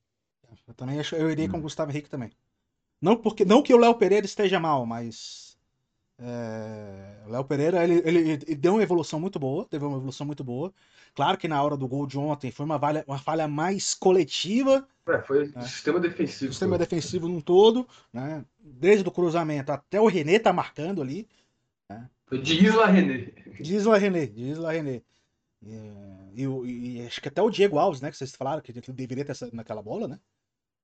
[0.68, 2.32] Eu também acho, eu iria com o Gustavo Henrique também.
[3.00, 5.58] Não porque não que o Léo Pereira esteja mal, mas
[6.18, 10.26] é, o Léo Pereira ele, ele, ele, deu uma evolução muito boa, teve uma evolução
[10.26, 10.74] muito boa.
[11.16, 14.88] Claro que na hora do gol de ontem foi uma, falha, uma falha mais coletiva.
[15.08, 15.62] É, foi né?
[15.62, 16.52] sistema defensivo.
[16.52, 16.88] Sistema todo.
[16.88, 18.46] defensivo num todo, né?
[18.60, 21.28] Desde o cruzamento até o René tá marcando ali.
[21.90, 22.10] Né?
[22.32, 23.32] De Isla René.
[23.60, 25.02] De Isla René, de Isla René.
[25.62, 28.10] E, e, e, acho que até o Diego Alves, né?
[28.10, 30.20] Que vocês falaram que ele deveria ter naquela bola, né?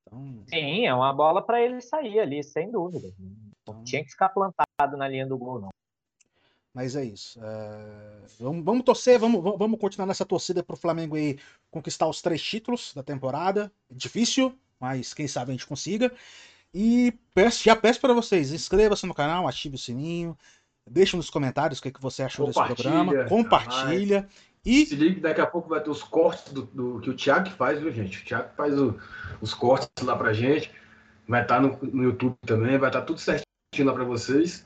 [0.06, 0.44] Então...
[0.48, 3.08] Sim, é uma bola para ele sair ali, sem dúvida.
[3.18, 3.84] Não então...
[3.84, 5.70] tinha que ficar plantado na linha do gol, não.
[6.76, 7.40] Mas é isso.
[7.42, 8.18] É...
[8.38, 11.40] Vamos, vamos, torcer, vamos, vamos continuar nessa torcida para o Flamengo aí
[11.72, 13.72] conquistar os três títulos da temporada.
[13.90, 16.12] Difícil, mas quem sabe a gente consiga.
[16.74, 20.38] E peço, já peço para vocês, inscreva-se no canal, ative o sininho,
[20.86, 24.28] deixe nos comentários o que, é que você achou desse programa, compartilha.
[24.66, 24.86] E...
[24.86, 27.80] Se liga, daqui a pouco vai ter os cortes do, do que o Thiago faz,
[27.80, 28.22] viu, gente?
[28.22, 29.00] O Thiago faz o,
[29.40, 30.70] os cortes lá pra gente.
[31.26, 33.46] Vai estar tá no, no YouTube também, vai estar tá tudo certinho
[33.86, 34.66] lá pra vocês.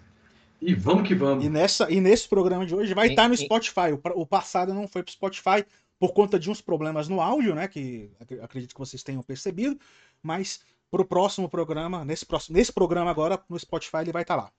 [0.61, 1.45] E vamos que vamos.
[1.45, 3.93] E, nessa, e nesse programa de hoje vai estar tá no Spotify.
[3.93, 5.65] O, o passado não foi pro Spotify
[5.97, 7.67] por conta de uns problemas no áudio, né?
[7.67, 8.11] Que
[8.41, 9.79] acredito que vocês tenham percebido.
[10.21, 10.61] Mas
[10.91, 14.51] pro próximo programa, nesse, próximo, nesse programa agora, no Spotify, ele vai estar tá lá.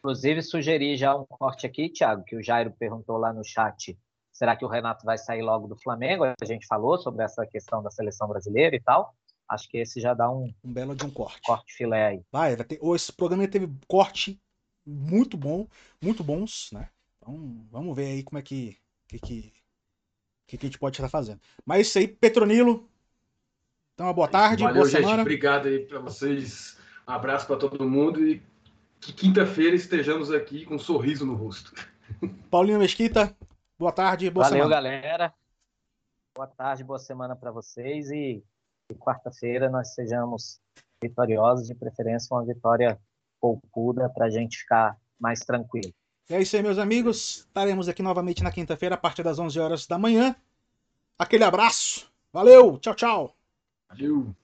[0.00, 3.98] Inclusive, sugeri já um corte aqui, Thiago, que o Jairo perguntou lá no chat.
[4.32, 6.24] Será que o Renato vai sair logo do Flamengo?
[6.24, 9.12] A gente falou sobre essa questão da seleção brasileira e tal.
[9.48, 11.40] Acho que esse já dá um, um belo de um corte.
[11.42, 12.22] Corte filé aí.
[12.30, 14.38] Vai, vai ter, esse programa teve corte
[14.88, 15.66] muito bom,
[16.00, 16.88] muito bons, né?
[17.18, 18.78] Então, vamos ver aí como é que
[19.08, 19.52] que, que,
[20.46, 21.40] que a gente pode estar fazendo.
[21.64, 22.88] Mas isso aí, Petronilo.
[23.94, 25.22] Então, uma boa tarde, Valeu, boa gente, semana.
[25.22, 26.78] Obrigado aí para vocês.
[27.06, 28.42] Um abraço para todo mundo e
[29.00, 31.72] que quinta-feira estejamos aqui com um sorriso no rosto.
[32.50, 33.34] Paulinho Mesquita,
[33.78, 34.74] boa tarde, boa Valeu, semana.
[34.74, 35.34] galera.
[36.34, 38.44] Boa tarde, boa semana para vocês e,
[38.90, 40.60] e quarta-feira nós sejamos
[41.02, 43.00] vitoriosos, de preferência uma vitória
[43.40, 45.92] poupuda para a gente ficar mais tranquilo.
[46.28, 47.38] É isso aí, meus amigos.
[47.38, 50.36] Estaremos aqui novamente na quinta-feira, a partir das 11 horas da manhã.
[51.18, 52.10] Aquele abraço.
[52.32, 53.36] Valeu, tchau, tchau.
[53.88, 54.34] Valeu.